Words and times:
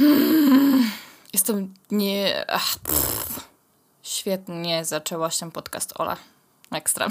Jestem 1.32 1.74
nie... 1.90 2.44
Ach. 2.48 2.74
Świetnie 4.02 4.84
zaczęłaś 4.84 5.38
ten 5.38 5.50
podcast, 5.50 6.00
Ola. 6.00 6.16
Ekstra. 6.70 7.08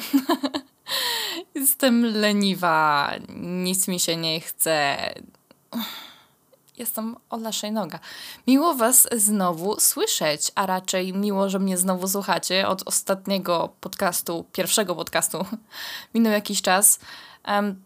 Jestem 1.56 2.06
leniwa, 2.06 3.12
nic 3.40 3.88
mi 3.88 4.00
się 4.00 4.18
nie 4.18 4.42
chce. 4.42 4.98
Jestem 6.78 7.16
Ola 7.30 7.52
Szejnoga. 7.52 8.00
Miło 8.48 8.74
Was 8.76 9.08
znowu 9.16 9.80
słyszeć, 9.80 10.52
a 10.56 10.66
raczej 10.66 11.14
miło, 11.14 11.50
że 11.50 11.60
mnie 11.60 11.78
znowu 11.78 12.08
słuchacie. 12.08 12.68
Od 12.68 12.88
ostatniego 12.88 13.74
podcastu, 13.82 14.46
pierwszego 14.52 14.96
podcastu 14.96 15.46
minął 16.14 16.34
jakiś 16.34 16.62
czas. 16.62 17.00
Um, 17.48 17.82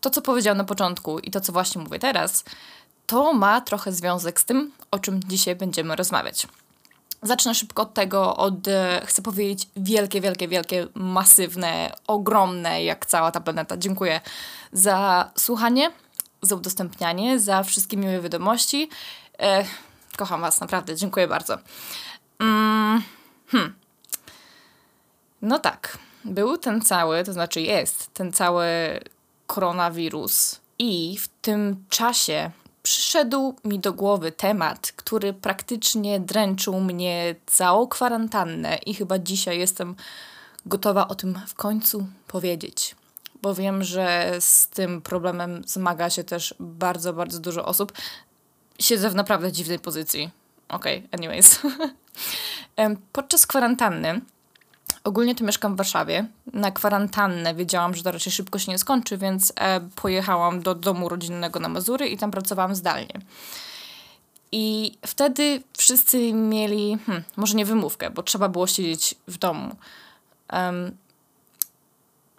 to, 0.00 0.10
co 0.10 0.22
powiedziałam 0.22 0.58
na 0.58 0.64
początku 0.64 1.18
i 1.18 1.30
to, 1.30 1.40
co 1.40 1.52
właśnie 1.52 1.82
mówię 1.82 1.98
teraz, 1.98 2.44
to 3.06 3.32
ma 3.32 3.60
trochę 3.60 3.92
związek 3.92 4.40
z 4.40 4.44
tym, 4.44 4.72
o 4.90 4.98
czym 4.98 5.20
dzisiaj 5.24 5.56
będziemy 5.56 5.96
rozmawiać. 5.96 6.46
Zacznę 7.22 7.54
szybko 7.54 7.82
od 7.82 7.94
tego, 7.94 8.36
od, 8.36 8.68
e, 8.68 9.02
chcę 9.06 9.22
powiedzieć, 9.22 9.68
wielkie, 9.76 10.20
wielkie, 10.20 10.48
wielkie, 10.48 10.86
masywne, 10.94 11.92
ogromne, 12.06 12.84
jak 12.84 13.06
cała 13.06 13.30
ta 13.30 13.40
planeta. 13.40 13.76
Dziękuję 13.76 14.20
za 14.72 15.30
słuchanie, 15.38 15.92
za 16.42 16.56
udostępnianie, 16.56 17.40
za 17.40 17.62
wszystkie 17.62 17.96
miłe 17.96 18.20
wiadomości. 18.20 18.88
E, 19.38 19.64
kocham 20.16 20.40
Was, 20.40 20.60
naprawdę, 20.60 20.96
dziękuję 20.96 21.28
bardzo. 21.28 21.58
Mm, 22.38 23.02
hmm. 23.46 23.74
No 25.42 25.58
tak, 25.58 25.98
był 26.24 26.58
ten 26.58 26.80
cały, 26.80 27.24
to 27.24 27.32
znaczy 27.32 27.60
jest 27.60 28.14
ten 28.14 28.32
cały 28.32 28.66
koronawirus, 29.46 30.62
i 30.82 31.18
w 31.18 31.28
tym 31.28 31.84
czasie 31.88 32.50
przyszedł 32.82 33.54
mi 33.64 33.78
do 33.78 33.92
głowy 33.92 34.32
temat, 34.32 34.92
który 34.96 35.32
praktycznie 35.32 36.20
dręczył 36.20 36.80
mnie 36.80 37.34
całą 37.46 37.86
kwarantannę 37.86 38.76
i 38.86 38.94
chyba 38.94 39.18
dzisiaj 39.18 39.58
jestem 39.58 39.96
gotowa 40.66 41.08
o 41.08 41.14
tym 41.14 41.38
w 41.46 41.54
końcu 41.54 42.06
powiedzieć. 42.28 42.96
Bo 43.42 43.54
wiem, 43.54 43.84
że 43.84 44.32
z 44.40 44.68
tym 44.68 45.02
problemem 45.02 45.62
zmaga 45.66 46.10
się 46.10 46.24
też 46.24 46.54
bardzo, 46.60 47.12
bardzo 47.12 47.38
dużo 47.38 47.64
osób. 47.64 47.92
Siedzę 48.78 49.10
w 49.10 49.14
naprawdę 49.14 49.52
dziwnej 49.52 49.78
pozycji. 49.78 50.30
Okej, 50.68 50.98
okay, 50.98 51.08
anyways. 51.12 51.60
Podczas 53.12 53.46
kwarantanny 53.46 54.20
Ogólnie 55.04 55.34
to 55.34 55.44
mieszkam 55.44 55.74
w 55.74 55.76
Warszawie. 55.76 56.26
Na 56.52 56.70
kwarantannę 56.70 57.54
wiedziałam, 57.54 57.94
że 57.94 58.02
to 58.02 58.12
raczej 58.12 58.32
szybko 58.32 58.58
się 58.58 58.72
nie 58.72 58.78
skończy, 58.78 59.18
więc 59.18 59.52
e, 59.56 59.80
pojechałam 59.80 60.62
do 60.62 60.74
domu 60.74 61.08
rodzinnego 61.08 61.60
na 61.60 61.68
Mazury 61.68 62.08
i 62.08 62.18
tam 62.18 62.30
pracowałam 62.30 62.74
zdalnie. 62.74 63.20
I 64.52 64.92
wtedy 65.06 65.62
wszyscy 65.78 66.32
mieli, 66.32 66.98
hmm, 67.06 67.24
może 67.36 67.54
nie 67.54 67.64
wymówkę, 67.64 68.10
bo 68.10 68.22
trzeba 68.22 68.48
było 68.48 68.66
siedzieć 68.66 69.14
w 69.28 69.38
domu. 69.38 69.76
Um, 70.52 70.96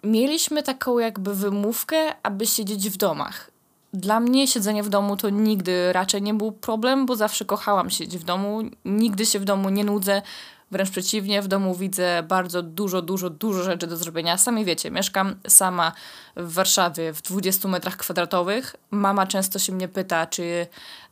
mieliśmy 0.04 0.62
taką 0.62 0.98
jakby 0.98 1.34
wymówkę, 1.34 1.96
aby 2.22 2.46
siedzieć 2.46 2.90
w 2.90 2.96
domach. 2.96 3.50
Dla 3.92 4.20
mnie 4.20 4.48
siedzenie 4.48 4.82
w 4.82 4.88
domu 4.88 5.16
to 5.16 5.30
nigdy 5.30 5.92
raczej 5.92 6.22
nie 6.22 6.34
był 6.34 6.52
problem, 6.52 7.06
bo 7.06 7.16
zawsze 7.16 7.44
kochałam 7.44 7.90
siedzieć 7.90 8.20
w 8.20 8.24
domu. 8.24 8.62
Nigdy 8.84 9.26
się 9.26 9.40
w 9.40 9.44
domu 9.44 9.70
nie 9.70 9.84
nudzę. 9.84 10.22
Wręcz 10.70 10.90
przeciwnie, 10.90 11.42
w 11.42 11.48
domu 11.48 11.74
widzę 11.74 12.22
bardzo 12.22 12.62
dużo, 12.62 13.02
dużo, 13.02 13.30
dużo 13.30 13.62
rzeczy 13.62 13.86
do 13.86 13.96
zrobienia. 13.96 14.38
Sami 14.38 14.64
wiecie, 14.64 14.90
mieszkam 14.90 15.34
sama 15.48 15.92
w 16.36 16.52
Warszawie 16.52 17.12
w 17.12 17.22
20 17.22 17.68
metrach 17.68 17.96
kwadratowych. 17.96 18.76
Mama 18.90 19.26
często 19.26 19.58
się 19.58 19.72
mnie 19.72 19.88
pyta, 19.88 20.26
czy 20.26 20.66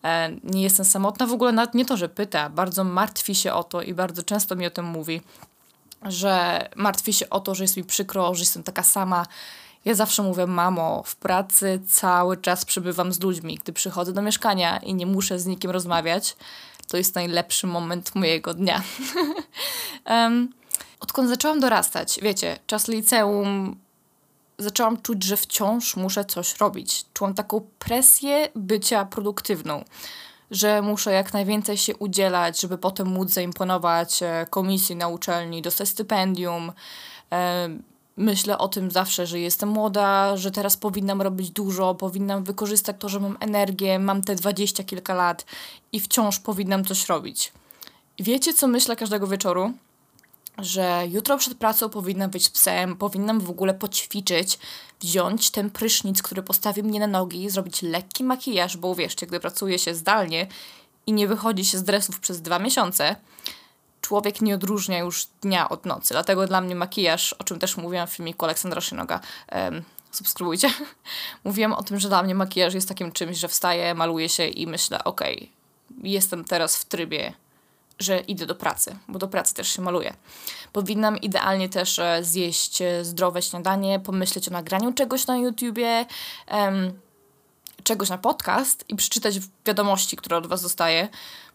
e, 0.04 0.30
nie 0.44 0.62
jestem 0.62 0.84
samotna. 0.86 1.26
W 1.26 1.32
ogóle 1.32 1.52
nawet 1.52 1.74
nie 1.74 1.84
to, 1.84 1.96
że 1.96 2.08
pyta, 2.08 2.50
bardzo 2.50 2.84
martwi 2.84 3.34
się 3.34 3.52
o 3.52 3.64
to 3.64 3.82
i 3.82 3.94
bardzo 3.94 4.22
często 4.22 4.56
mi 4.56 4.66
o 4.66 4.70
tym 4.70 4.84
mówi, 4.84 5.22
że 6.02 6.68
martwi 6.76 7.12
się 7.12 7.30
o 7.30 7.40
to, 7.40 7.54
że 7.54 7.64
jest 7.64 7.76
mi 7.76 7.84
przykro, 7.84 8.34
że 8.34 8.40
jestem 8.40 8.62
taka 8.62 8.82
sama. 8.82 9.26
Ja 9.84 9.94
zawsze 9.94 10.22
mówię, 10.22 10.46
mamo, 10.46 11.02
w 11.06 11.16
pracy 11.16 11.80
cały 11.88 12.36
czas 12.36 12.64
przebywam 12.64 13.12
z 13.12 13.20
ludźmi. 13.20 13.58
Gdy 13.62 13.72
przychodzę 13.72 14.12
do 14.12 14.22
mieszkania 14.22 14.78
i 14.78 14.94
nie 14.94 15.06
muszę 15.06 15.38
z 15.38 15.46
nikim 15.46 15.70
rozmawiać, 15.70 16.36
to 16.88 16.96
jest 16.96 17.14
najlepszy 17.14 17.66
moment 17.66 18.14
mojego 18.14 18.54
dnia. 18.54 18.82
um, 20.06 20.52
odkąd 21.00 21.28
zaczęłam 21.28 21.60
dorastać, 21.60 22.18
wiecie, 22.22 22.58
czas 22.66 22.88
liceum, 22.88 23.76
zaczęłam 24.58 25.02
czuć, 25.02 25.24
że 25.24 25.36
wciąż 25.36 25.96
muszę 25.96 26.24
coś 26.24 26.60
robić. 26.60 27.04
Czułam 27.14 27.34
taką 27.34 27.60
presję 27.78 28.48
bycia 28.54 29.04
produktywną, 29.04 29.84
że 30.50 30.82
muszę 30.82 31.12
jak 31.12 31.32
najwięcej 31.32 31.76
się 31.76 31.96
udzielać, 31.96 32.60
żeby 32.60 32.78
potem 32.78 33.06
móc 33.06 33.30
zaimponować 33.30 34.22
e, 34.22 34.46
komisji 34.50 34.96
na 34.96 35.08
uczelni, 35.08 35.62
dostać 35.62 35.88
stypendium, 35.88 36.72
myślę 38.16 38.58
o 38.58 38.68
tym 38.68 38.90
zawsze, 38.90 39.26
że 39.26 39.40
jestem 39.40 39.68
młoda, 39.68 40.36
że 40.36 40.50
teraz 40.50 40.76
powinnam 40.76 41.22
robić 41.22 41.50
dużo, 41.50 41.94
powinnam 41.94 42.44
wykorzystać 42.44 42.96
to, 42.98 43.08
że 43.08 43.20
mam 43.20 43.36
energię, 43.40 43.98
mam 43.98 44.22
te 44.22 44.34
dwadzieścia 44.34 44.84
kilka 44.84 45.14
lat 45.14 45.44
i 45.92 46.00
wciąż 46.00 46.38
powinnam 46.38 46.84
coś 46.84 47.08
robić. 47.08 47.52
Wiecie, 48.18 48.54
co 48.54 48.68
myślę 48.68 48.96
każdego 48.96 49.26
wieczoru? 49.26 49.72
Że 50.58 51.02
jutro 51.10 51.38
przed 51.38 51.54
pracą 51.54 51.88
powinnam 51.88 52.30
być 52.30 52.48
psem, 52.48 52.96
powinnam 52.96 53.40
w 53.40 53.50
ogóle 53.50 53.74
poćwiczyć, 53.74 54.58
wziąć 55.00 55.50
ten 55.50 55.70
prysznic, 55.70 56.22
który 56.22 56.42
postawi 56.42 56.82
mnie 56.82 57.00
na 57.00 57.06
nogi, 57.06 57.50
zrobić 57.50 57.82
lekki 57.82 58.24
makijaż, 58.24 58.76
bo 58.76 58.88
uwierzcie, 58.88 59.26
gdy 59.26 59.40
pracuję 59.40 59.78
się 59.78 59.94
zdalnie 59.94 60.46
i 61.06 61.12
nie 61.12 61.28
wychodzi 61.28 61.64
się 61.64 61.78
z 61.78 61.82
dresów 61.82 62.20
przez 62.20 62.42
dwa 62.42 62.58
miesiące, 62.58 63.16
człowiek 64.02 64.40
nie 64.40 64.54
odróżnia 64.54 64.98
już 64.98 65.26
dnia 65.40 65.68
od 65.68 65.86
nocy. 65.86 66.14
Dlatego 66.14 66.46
dla 66.46 66.60
mnie 66.60 66.74
makijaż, 66.74 67.32
o 67.32 67.44
czym 67.44 67.58
też 67.58 67.76
mówiłam 67.76 68.06
w 68.06 68.10
filmiku 68.10 68.44
Aleksandra 68.44 68.80
Szynoga, 68.80 69.20
um, 69.52 69.82
subskrybujcie. 70.10 70.70
Mówiłam 71.44 71.72
o 71.72 71.82
tym, 71.82 71.98
że 72.00 72.08
dla 72.08 72.22
mnie 72.22 72.34
makijaż 72.34 72.74
jest 72.74 72.88
takim 72.88 73.12
czymś, 73.12 73.38
że 73.38 73.48
wstaję, 73.48 73.94
maluję 73.94 74.28
się 74.28 74.46
i 74.46 74.66
myślę, 74.66 75.04
okej, 75.04 75.36
okay, 75.36 76.08
jestem 76.08 76.44
teraz 76.44 76.76
w 76.76 76.84
trybie, 76.84 77.32
że 77.98 78.20
idę 78.20 78.46
do 78.46 78.54
pracy, 78.54 78.96
bo 79.08 79.18
do 79.18 79.28
pracy 79.28 79.54
też 79.54 79.68
się 79.68 79.82
maluję. 79.82 80.14
Powinnam 80.72 81.18
idealnie 81.18 81.68
też 81.68 81.98
e, 81.98 82.24
zjeść 82.24 82.82
e, 82.82 83.04
zdrowe 83.04 83.42
śniadanie, 83.42 84.00
pomyśleć 84.00 84.48
o 84.48 84.50
nagraniu 84.50 84.92
czegoś 84.92 85.26
na 85.26 85.36
YouTubie, 85.36 86.06
um, 86.50 87.00
czegoś 87.84 88.08
na 88.08 88.18
podcast 88.18 88.84
i 88.88 88.96
przeczytać 88.96 89.34
wiadomości, 89.66 90.16
które 90.16 90.36
od 90.36 90.46
Was 90.46 90.62
dostaję. 90.62 91.08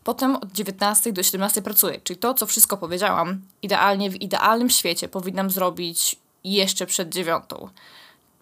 Potem 0.07 0.35
od 0.35 0.51
19 0.51 1.13
do 1.13 1.23
17 1.23 1.61
pracuję, 1.61 2.01
czyli 2.03 2.19
to, 2.19 2.33
co 2.33 2.45
wszystko 2.45 2.77
powiedziałam, 2.77 3.41
idealnie 3.61 4.09
w 4.09 4.15
idealnym 4.15 4.69
świecie 4.69 5.07
powinnam 5.07 5.49
zrobić 5.49 6.15
jeszcze 6.43 6.85
przed 6.85 7.09
dziewiątą. 7.09 7.69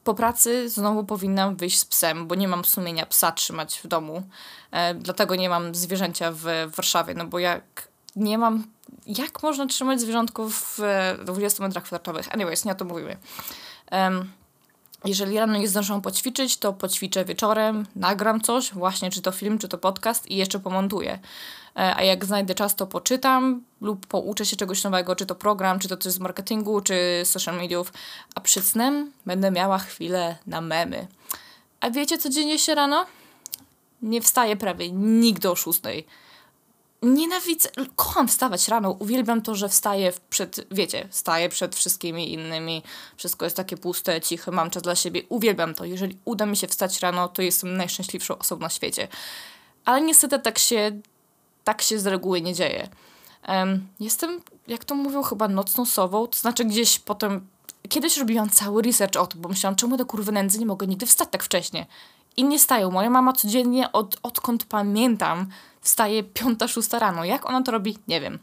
Po 0.04 0.14
pracy 0.14 0.70
znowu 0.70 1.04
powinnam 1.04 1.56
wyjść 1.56 1.80
z 1.80 1.86
psem, 1.86 2.28
bo 2.28 2.36
nie 2.36 2.48
mam 2.48 2.66
sumienia 2.66 3.06
psa 3.06 3.32
trzymać 3.32 3.80
w 3.84 3.88
domu. 3.88 4.24
E, 4.72 4.94
dlatego 4.94 5.36
nie 5.36 5.50
mam 5.50 5.76
zwierzęcia 5.76 6.32
w, 6.32 6.42
w 6.42 6.76
Warszawie, 6.76 7.14
no 7.14 7.26
bo 7.26 7.40
jak 7.40 7.88
nie 8.16 8.38
mam. 8.38 8.64
Jak 9.08 9.44
można 9.44 9.66
trzymać 9.66 10.02
zwierzątków 10.02 10.78
w 10.78 11.24
20 11.26 11.64
metrach 11.64 11.84
kwadratowych? 11.84 12.34
Anyways, 12.34 12.66
nie 12.66 12.72
o 12.72 12.76
to 12.76 12.86
mówimy. 12.86 13.18
Um, 13.92 14.32
jeżeli 15.06 15.40
rano 15.40 15.58
nie 15.58 15.68
zdążę 15.68 16.02
poćwiczyć, 16.02 16.58
to 16.58 16.74
poćwiczę 16.74 17.26
wieczorem, 17.26 17.86
nagram 17.96 18.42
coś, 18.42 18.74
właśnie 18.74 19.12
czy 19.12 19.22
to 19.22 19.32
film, 19.32 19.58
czy 19.58 19.68
to 19.68 19.78
podcast 19.78 20.32
i 20.32 20.36
jeszcze 20.36 20.60
pomontuję. 20.60 21.20
E, 21.76 21.96
a 21.96 22.04
jak 22.04 22.26
znajdę 22.26 22.56
czas, 22.56 22.76
to 22.76 22.88
poczytam 22.88 23.64
lub 23.82 24.08
pouczę 24.08 24.46
się 24.46 24.56
czegoś 24.56 24.84
nowego, 24.84 25.16
czy 25.16 25.26
to 25.26 25.36
program, 25.36 25.80
czy 25.80 25.88
to 25.88 25.98
coś 25.98 26.14
z 26.14 26.20
marketingu, 26.20 26.82
czy 26.82 27.22
social 27.24 27.56
mediów, 27.56 27.94
a 28.36 28.42
przed 28.42 28.66
snem 28.66 29.12
będę 29.26 29.52
miała 29.52 29.78
chwilę 29.78 30.38
na 30.48 30.62
memy. 30.62 31.08
A 31.80 31.90
wiecie, 31.90 32.18
co 32.18 32.30
dzieje 32.30 32.60
się 32.60 32.76
rano? 32.76 33.06
Nie 34.02 34.22
wstaję 34.22 34.56
prawie 34.56 34.92
nigdy 34.92 35.50
o 35.50 35.56
szóstej 35.56 36.06
nienawidzę, 37.02 37.70
kocham 37.96 38.28
wstawać 38.28 38.68
rano, 38.68 38.92
uwielbiam 38.92 39.42
to, 39.42 39.56
że 39.56 39.70
wstaję 39.70 40.14
przed, 40.30 40.68
wiecie, 40.72 41.08
wstaję 41.12 41.50
przed 41.50 41.76
wszystkimi 41.76 42.34
innymi, 42.34 42.84
wszystko 43.18 43.46
jest 43.46 43.58
takie 43.58 43.78
puste, 43.78 44.22
ciche, 44.22 44.52
mam 44.52 44.70
czas 44.70 44.84
dla 44.84 44.96
siebie, 44.96 45.22
uwielbiam 45.30 45.74
to. 45.74 45.86
Jeżeli 45.86 46.18
uda 46.26 46.46
mi 46.46 46.58
się 46.58 46.68
wstać 46.68 47.00
rano, 47.00 47.28
to 47.28 47.42
jestem 47.42 47.78
najszczęśliwszą 47.78 48.38
osobą 48.38 48.62
na 48.62 48.70
świecie. 48.70 49.08
Ale 49.86 50.02
niestety 50.02 50.40
tak 50.40 50.60
się, 50.60 51.02
tak 51.64 51.82
się 51.82 52.00
z 52.00 52.08
reguły 52.08 52.42
nie 52.42 52.54
dzieje. 52.54 52.90
Um, 53.48 53.88
jestem, 54.00 54.42
jak 54.68 54.86
to 54.86 54.96
mówią, 54.96 55.24
chyba 55.24 55.48
nocną 55.48 55.86
sową, 55.86 56.28
to 56.28 56.38
znaczy 56.38 56.66
gdzieś 56.66 57.00
potem, 57.00 57.48
kiedyś 57.90 58.18
robiłam 58.18 58.50
cały 58.50 58.82
research 58.82 59.16
o 59.16 59.28
to, 59.28 59.38
bo 59.38 59.50
myślałam, 59.50 59.76
czemu 59.76 59.98
do 59.98 60.06
kurwy 60.06 60.32
nędzy 60.32 60.60
nie 60.60 60.66
mogę 60.66 60.88
nigdy 60.88 61.06
wstać 61.06 61.30
tak 61.32 61.44
wcześnie. 61.44 61.86
I 62.38 62.44
nie 62.44 62.60
stają. 62.60 62.92
Moja 62.92 63.10
mama 63.10 63.34
codziennie, 63.34 63.92
od, 63.92 64.18
odkąd 64.24 64.66
pamiętam, 64.66 65.48
wstaje 65.82 66.24
piąta, 66.24 66.68
szósta 66.68 67.00
rano. 67.00 67.26
Jak 67.26 67.50
ona 67.50 67.64
to 67.64 67.72
robi? 67.72 67.98
Nie 68.08 68.22
wiem. 68.22 68.40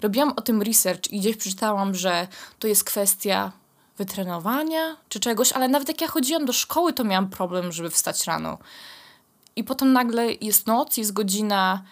Robiłam 0.00 0.32
o 0.36 0.40
tym 0.40 0.62
research 0.62 1.10
i 1.10 1.20
gdzieś 1.20 1.36
przeczytałam, 1.36 1.94
że 1.94 2.28
to 2.58 2.68
jest 2.68 2.84
kwestia 2.84 3.52
wytrenowania 3.98 4.96
czy 5.08 5.20
czegoś, 5.20 5.52
ale 5.52 5.68
nawet 5.68 5.88
jak 5.88 6.00
ja 6.00 6.08
chodziłam 6.08 6.44
do 6.44 6.52
szkoły, 6.52 6.92
to 6.92 7.04
miałam 7.04 7.30
problem, 7.30 7.72
żeby 7.72 7.90
wstać 7.90 8.26
rano. 8.26 8.58
I 9.56 9.64
potem 9.64 9.92
nagle 9.92 10.32
jest 10.32 10.66
noc, 10.66 10.96
jest 10.96 11.12
godzina 11.12 11.82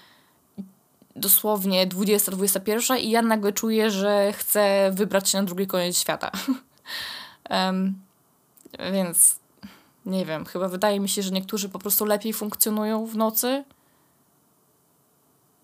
dosłownie 1.17 1.87
20-21 1.87 2.99
i 2.99 3.11
ja 3.11 3.23
nagle 3.23 3.53
czuję, 3.53 3.91
że 3.91 4.33
chcę 4.33 4.91
wybrać 4.93 5.31
się 5.31 5.39
na 5.39 5.45
drugi 5.45 5.67
koniec 5.67 5.99
świata. 5.99 6.31
um, 7.51 7.95
więc 8.93 9.39
nie 10.07 10.27
wiem, 10.27 10.45
chyba 10.45 10.69
wydaje 10.69 11.01
mi 11.01 11.09
się, 11.09 11.23
że 11.23 11.31
niektórzy 11.31 11.69
po 11.69 11.79
prostu 11.79 12.05
lepiej 12.05 12.33
funkcjonują 12.33 13.07
w 13.07 13.17
nocy. 13.17 13.65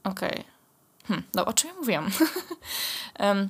Okej. 0.05 0.31
Okay. 0.31 0.44
Hm, 1.09 1.23
no 1.35 1.44
o 1.44 1.53
czym 1.53 1.71
ja 1.71 1.77
mówiłam? 1.77 2.11
um, 3.19 3.49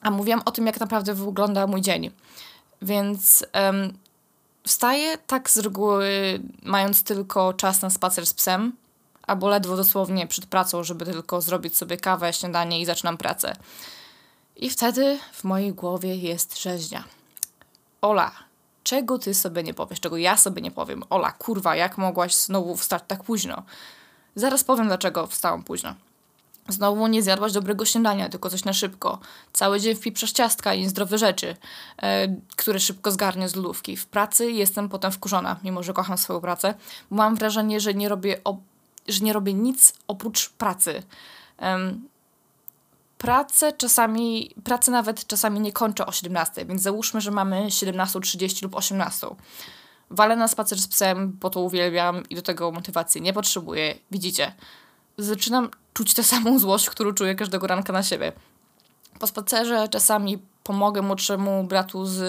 a 0.00 0.10
mówiłam 0.10 0.42
o 0.44 0.50
tym, 0.50 0.66
jak 0.66 0.80
naprawdę 0.80 1.14
wygląda 1.14 1.66
mój 1.66 1.80
dzień. 1.80 2.10
Więc 2.82 3.46
um, 3.54 3.98
wstaję 4.66 5.18
tak 5.18 5.50
z 5.50 5.58
reguły, 5.58 6.40
mając 6.62 7.02
tylko 7.02 7.52
czas 7.52 7.82
na 7.82 7.90
spacer 7.90 8.26
z 8.26 8.34
psem, 8.34 8.72
albo 9.22 9.48
ledwo 9.48 9.76
dosłownie 9.76 10.26
przed 10.26 10.46
pracą, 10.46 10.84
żeby 10.84 11.04
tylko 11.04 11.40
zrobić 11.40 11.76
sobie 11.76 11.96
kawę, 11.96 12.32
śniadanie 12.32 12.80
i 12.80 12.86
zaczynam 12.86 13.16
pracę. 13.16 13.56
I 14.56 14.70
wtedy 14.70 15.18
w 15.32 15.44
mojej 15.44 15.72
głowie 15.72 16.16
jest 16.16 16.62
rzeźnia. 16.62 17.04
Ola, 18.02 18.32
czego 18.86 19.18
ty 19.18 19.34
sobie 19.34 19.62
nie 19.62 19.74
powiesz, 19.74 20.00
czego 20.00 20.16
ja 20.16 20.36
sobie 20.36 20.62
nie 20.62 20.70
powiem? 20.70 21.02
Ola, 21.10 21.32
kurwa, 21.32 21.76
jak 21.76 21.98
mogłaś 21.98 22.34
znowu 22.34 22.76
wstać 22.76 23.02
tak 23.06 23.24
późno? 23.24 23.62
Zaraz 24.34 24.64
powiem, 24.64 24.86
dlaczego 24.86 25.26
wstałam 25.26 25.62
późno. 25.62 25.94
Znowu 26.68 27.06
nie 27.06 27.22
zjadłaś 27.22 27.52
dobrego 27.52 27.84
śniadania, 27.84 28.28
tylko 28.28 28.50
coś 28.50 28.64
na 28.64 28.72
szybko. 28.72 29.18
Cały 29.52 29.80
dzień 29.80 29.94
wpiprzasz 29.94 30.32
ciastka 30.32 30.74
i 30.74 30.80
niezdrowe 30.80 31.18
rzeczy, 31.18 31.56
e, 32.02 32.28
które 32.56 32.80
szybko 32.80 33.10
zgarnię 33.10 33.48
z 33.48 33.56
lodówki. 33.56 33.96
W 33.96 34.06
pracy 34.06 34.50
jestem 34.50 34.88
potem 34.88 35.12
wkurzona, 35.12 35.56
mimo 35.64 35.82
że 35.82 35.92
kocham 35.92 36.18
swoją 36.18 36.40
pracę. 36.40 36.74
Mam 37.10 37.36
wrażenie, 37.36 37.80
że 37.80 37.94
nie 37.94 38.08
robię, 38.08 38.40
że 39.08 39.20
nie 39.24 39.32
robię 39.32 39.54
nic 39.54 39.94
oprócz 40.08 40.48
pracy. 40.48 41.02
Pracę 43.18 43.72
czasami, 43.72 44.54
pracę 44.64 44.90
nawet 44.90 45.26
czasami 45.26 45.60
nie 45.60 45.72
kończę 45.72 46.06
o 46.06 46.12
17, 46.12 46.66
więc 46.66 46.82
załóżmy, 46.82 47.20
że 47.20 47.30
mamy 47.30 47.66
17.30 47.66 48.62
lub 48.62 48.74
18. 48.74 49.26
Walę 50.10 50.36
na 50.36 50.48
spacer 50.48 50.78
z 50.78 50.88
psem, 50.88 51.36
bo 51.40 51.50
to 51.50 51.60
uwielbiam 51.60 52.28
i 52.30 52.34
do 52.34 52.42
tego 52.42 52.70
motywacji 52.70 53.22
nie 53.22 53.32
potrzebuję. 53.32 53.94
Widzicie, 54.10 54.54
zaczynam 55.18 55.70
czuć 55.94 56.14
tę 56.14 56.22
samą 56.22 56.58
złość, 56.58 56.90
którą 56.90 57.12
czuję 57.12 57.34
każdego 57.34 57.66
ranka 57.66 57.92
na 57.92 58.02
siebie. 58.02 58.32
Po 59.18 59.26
spacerze 59.26 59.88
czasami 59.88 60.38
pomogę 60.62 61.02
młodszemu 61.02 61.64
bratu 61.64 62.06
z 62.06 62.20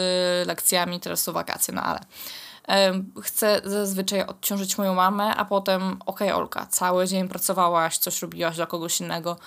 lekcjami, 0.48 1.00
teraz 1.00 1.22
są 1.22 1.32
wakacje, 1.32 1.74
no 1.74 1.82
ale 1.82 2.00
chcę 3.22 3.62
zazwyczaj 3.66 4.22
odciążyć 4.22 4.78
moją 4.78 4.96
mamę, 4.96 5.36
a 5.36 5.46
potem 5.46 5.98
okej 6.06 6.28
okay, 6.28 6.36
Olka, 6.36 6.66
cały 6.66 7.08
dzień 7.08 7.28
pracowałaś, 7.28 7.98
coś 7.98 8.22
robiłaś 8.22 8.56
dla 8.56 8.66
kogoś 8.66 9.02
innego, 9.02 9.38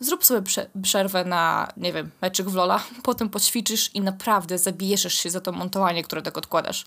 zrób 0.00 0.24
sobie 0.24 0.42
przerwę 0.82 1.24
na, 1.24 1.72
nie 1.76 1.92
wiem, 1.92 2.10
meczyk 2.22 2.48
w 2.48 2.54
Lola, 2.54 2.84
potem 3.02 3.28
poćwiczysz 3.28 3.94
i 3.94 4.00
naprawdę 4.00 4.58
zabierzesz 4.58 5.14
się 5.14 5.30
za 5.30 5.40
to 5.40 5.52
montowanie, 5.52 6.02
które 6.02 6.22
tak 6.22 6.38
odkładasz. 6.38 6.84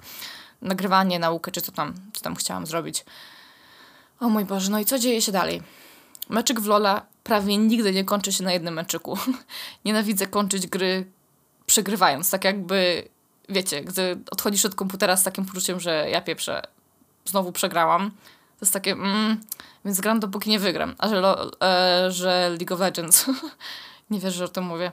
Nagrywanie, 0.61 1.19
naukę, 1.19 1.51
czy 1.51 1.61
co 1.61 1.71
tam, 1.71 1.93
co 2.13 2.21
tam 2.21 2.35
chciałam 2.35 2.65
zrobić. 2.65 3.05
O 4.19 4.29
mój 4.29 4.45
Boże, 4.45 4.71
no 4.71 4.79
i 4.79 4.85
co 4.85 4.99
dzieje 4.99 5.21
się 5.21 5.31
dalej? 5.31 5.61
Meczyk 6.29 6.59
w 6.59 6.65
Lola 6.65 7.05
prawie 7.23 7.57
nigdy 7.57 7.93
nie 7.93 8.03
kończy 8.03 8.31
się 8.31 8.43
na 8.43 8.53
jednym 8.53 8.73
meczyku. 8.73 9.17
Nienawidzę 9.85 10.27
kończyć 10.27 10.67
gry 10.67 11.11
przegrywając, 11.65 12.29
tak 12.29 12.43
jakby, 12.43 13.07
wiecie, 13.49 13.81
gdy 13.81 14.17
odchodzisz 14.31 14.65
od 14.65 14.75
komputera 14.75 15.17
z 15.17 15.23
takim 15.23 15.45
poczuciem, 15.45 15.79
że 15.79 16.09
ja 16.09 16.21
pieprzę, 16.21 16.61
znowu 17.25 17.51
przegrałam. 17.51 18.11
To 18.61 18.65
jest 18.65 18.73
takie, 18.73 18.91
mm, 18.91 19.37
więc 19.85 20.01
gram 20.01 20.19
dopóki 20.19 20.49
nie 20.49 20.59
wygram. 20.59 20.95
A 20.97 21.09
że, 21.09 21.35
e, 21.63 22.11
że 22.11 22.49
League 22.49 22.73
of 22.73 22.79
Legends, 22.79 23.25
nie 24.09 24.19
wierzę, 24.19 24.37
że 24.37 24.45
o 24.45 24.47
tym 24.47 24.63
mówię, 24.63 24.91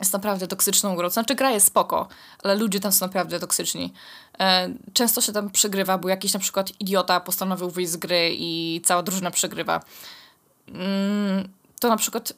jest 0.00 0.12
naprawdę 0.12 0.46
toksyczną 0.46 0.96
grą. 0.96 1.10
Znaczy 1.10 1.34
gra 1.34 1.50
jest 1.50 1.66
spoko, 1.66 2.08
ale 2.42 2.54
ludzie 2.54 2.80
tam 2.80 2.92
są 2.92 3.06
naprawdę 3.06 3.40
toksyczni. 3.40 3.92
E, 4.40 4.68
często 4.92 5.20
się 5.20 5.32
tam 5.32 5.50
przegrywa, 5.50 5.98
bo 5.98 6.08
jakiś 6.08 6.34
na 6.34 6.40
przykład 6.40 6.80
idiota 6.80 7.20
postanowił 7.20 7.70
wyjść 7.70 7.90
z 7.90 7.96
gry 7.96 8.30
i 8.32 8.80
cała 8.84 9.02
drużyna 9.02 9.30
przegrywa. 9.30 9.80
Mm, 10.68 11.48
to 11.80 11.88
na 11.88 11.96
przykład 11.96 12.32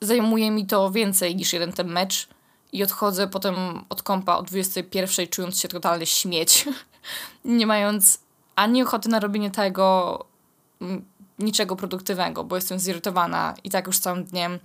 zajmuje 0.00 0.50
mi 0.50 0.66
to 0.66 0.90
więcej 0.90 1.36
niż 1.36 1.52
jeden 1.52 1.72
ten 1.72 1.88
mecz 1.88 2.28
i 2.72 2.82
odchodzę 2.82 3.28
potem 3.28 3.84
od 3.88 4.02
kompa 4.02 4.36
o 4.36 4.42
21 4.42 5.28
czując 5.28 5.60
się 5.60 5.68
totalnie 5.68 6.06
śmieć. 6.06 6.68
nie 7.44 7.66
mając 7.66 8.29
ani 8.60 8.82
ochoty 8.82 9.08
na 9.08 9.20
robienie 9.20 9.50
tego 9.50 10.18
mm, 10.80 11.04
niczego 11.38 11.76
produktywnego, 11.76 12.44
bo 12.44 12.56
jestem 12.56 12.78
zirytowana 12.78 13.54
i 13.64 13.70
tak 13.70 13.86
już 13.86 13.98
całym 13.98 14.24
dniem. 14.24 14.58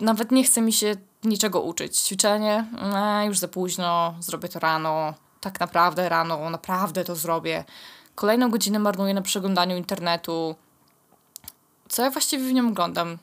Nawet 0.00 0.32
nie 0.32 0.44
chce 0.44 0.60
mi 0.60 0.72
się 0.72 0.96
niczego 1.24 1.60
uczyć. 1.60 1.98
Ćwiczenie, 1.98 2.66
no, 2.92 3.24
już 3.24 3.38
za 3.38 3.48
późno, 3.48 4.14
zrobię 4.20 4.48
to 4.48 4.58
rano, 4.58 5.14
tak 5.40 5.60
naprawdę 5.60 6.08
rano, 6.08 6.50
naprawdę 6.50 7.04
to 7.04 7.16
zrobię. 7.16 7.64
Kolejną 8.14 8.50
godzinę 8.50 8.78
marnuję 8.78 9.14
na 9.14 9.22
przeglądaniu 9.22 9.76
internetu, 9.76 10.56
co 11.88 12.02
ja 12.02 12.10
właściwie 12.10 12.44
w 12.44 12.52
nią 12.52 12.68
oglądam? 12.68 13.18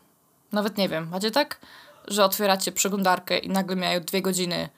Nawet 0.52 0.78
nie 0.78 0.90
wiem. 0.90 1.10
Macie 1.10 1.32
tak, 1.32 1.60
że 2.08 2.26
otwieracie 2.26 2.72
przeglądarkę 2.72 3.38
i 3.38 3.50
nagle 3.50 3.76
miają 3.76 4.00
dwie 4.00 4.22
godziny, 4.22 4.70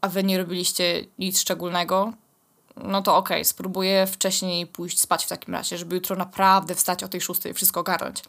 a 0.00 0.08
wy 0.08 0.24
nie 0.24 0.38
robiliście 0.38 1.04
nic 1.18 1.40
szczególnego? 1.40 2.12
No 2.76 3.02
to 3.02 3.16
okej, 3.16 3.36
okay, 3.36 3.44
spróbuję 3.44 4.06
wcześniej 4.06 4.66
pójść 4.66 5.00
spać 5.00 5.24
w 5.24 5.28
takim 5.28 5.54
razie, 5.54 5.78
żeby 5.78 5.94
jutro 5.94 6.16
naprawdę 6.16 6.74
wstać 6.74 7.02
o 7.02 7.08
tej 7.08 7.20
szóstej 7.20 7.52
i 7.52 7.54
wszystko 7.54 7.80
ogarnąć. 7.80 8.22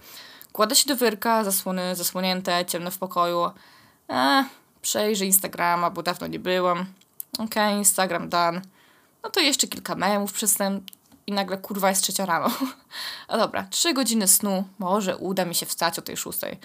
Kładę 0.53 0.75
się 0.75 0.87
do 0.87 0.95
wyrka, 0.95 1.43
zasłony 1.43 1.95
zasłonięte, 1.95 2.65
ciemne 2.65 2.91
w 2.91 2.97
pokoju. 2.97 3.51
Eee, 4.09 4.45
przejrzę 4.81 5.25
Instagrama, 5.25 5.89
bo 5.89 6.03
dawno 6.03 6.27
nie 6.27 6.39
byłam. 6.39 6.85
Okej, 7.33 7.45
okay, 7.45 7.77
Instagram 7.77 8.29
dan. 8.29 8.61
No 9.23 9.29
to 9.29 9.39
jeszcze 9.39 9.67
kilka 9.67 9.95
memów 9.95 10.33
przystęp 10.33 10.83
i 11.27 11.31
nagle 11.31 11.57
kurwa 11.57 11.89
jest 11.89 12.03
trzecia 12.03 12.25
rano. 12.25 12.49
A 13.27 13.37
dobra, 13.37 13.67
trzy 13.69 13.93
godziny 13.93 14.27
snu, 14.27 14.67
może 14.79 15.17
uda 15.17 15.45
mi 15.45 15.55
się 15.55 15.65
wstać 15.65 15.99
o 15.99 16.01
tej 16.01 16.17
szóstej. 16.17 16.59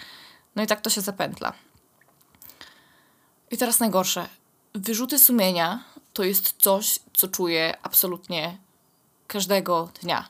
No 0.55 0.63
i 0.63 0.67
tak 0.67 0.81
to 0.81 0.89
się 0.89 1.01
zapętla. 1.01 1.53
I 3.51 3.57
teraz 3.57 3.79
najgorsze. 3.79 4.27
Wyrzuty 4.75 5.19
sumienia 5.19 5.83
to 6.13 6.23
jest 6.23 6.53
coś, 6.57 6.99
co 7.13 7.27
czuję 7.27 7.77
absolutnie 7.83 8.57
każdego 9.27 9.89
dnia. 10.01 10.29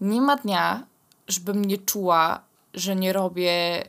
Nie 0.00 0.20
ma 0.20 0.36
dnia, 0.36 0.86
żebym 1.28 1.64
nie 1.64 1.78
czuła, 1.78 2.40
że 2.74 2.96
nie 2.96 3.12
robię, 3.12 3.84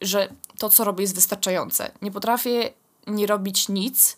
że 0.00 0.28
to, 0.58 0.70
co 0.70 0.84
robię, 0.84 1.02
jest 1.02 1.14
wystarczające. 1.14 1.92
Nie 2.02 2.10
potrafię 2.10 2.70
nie 3.06 3.26
robić 3.26 3.68
nic, 3.68 4.16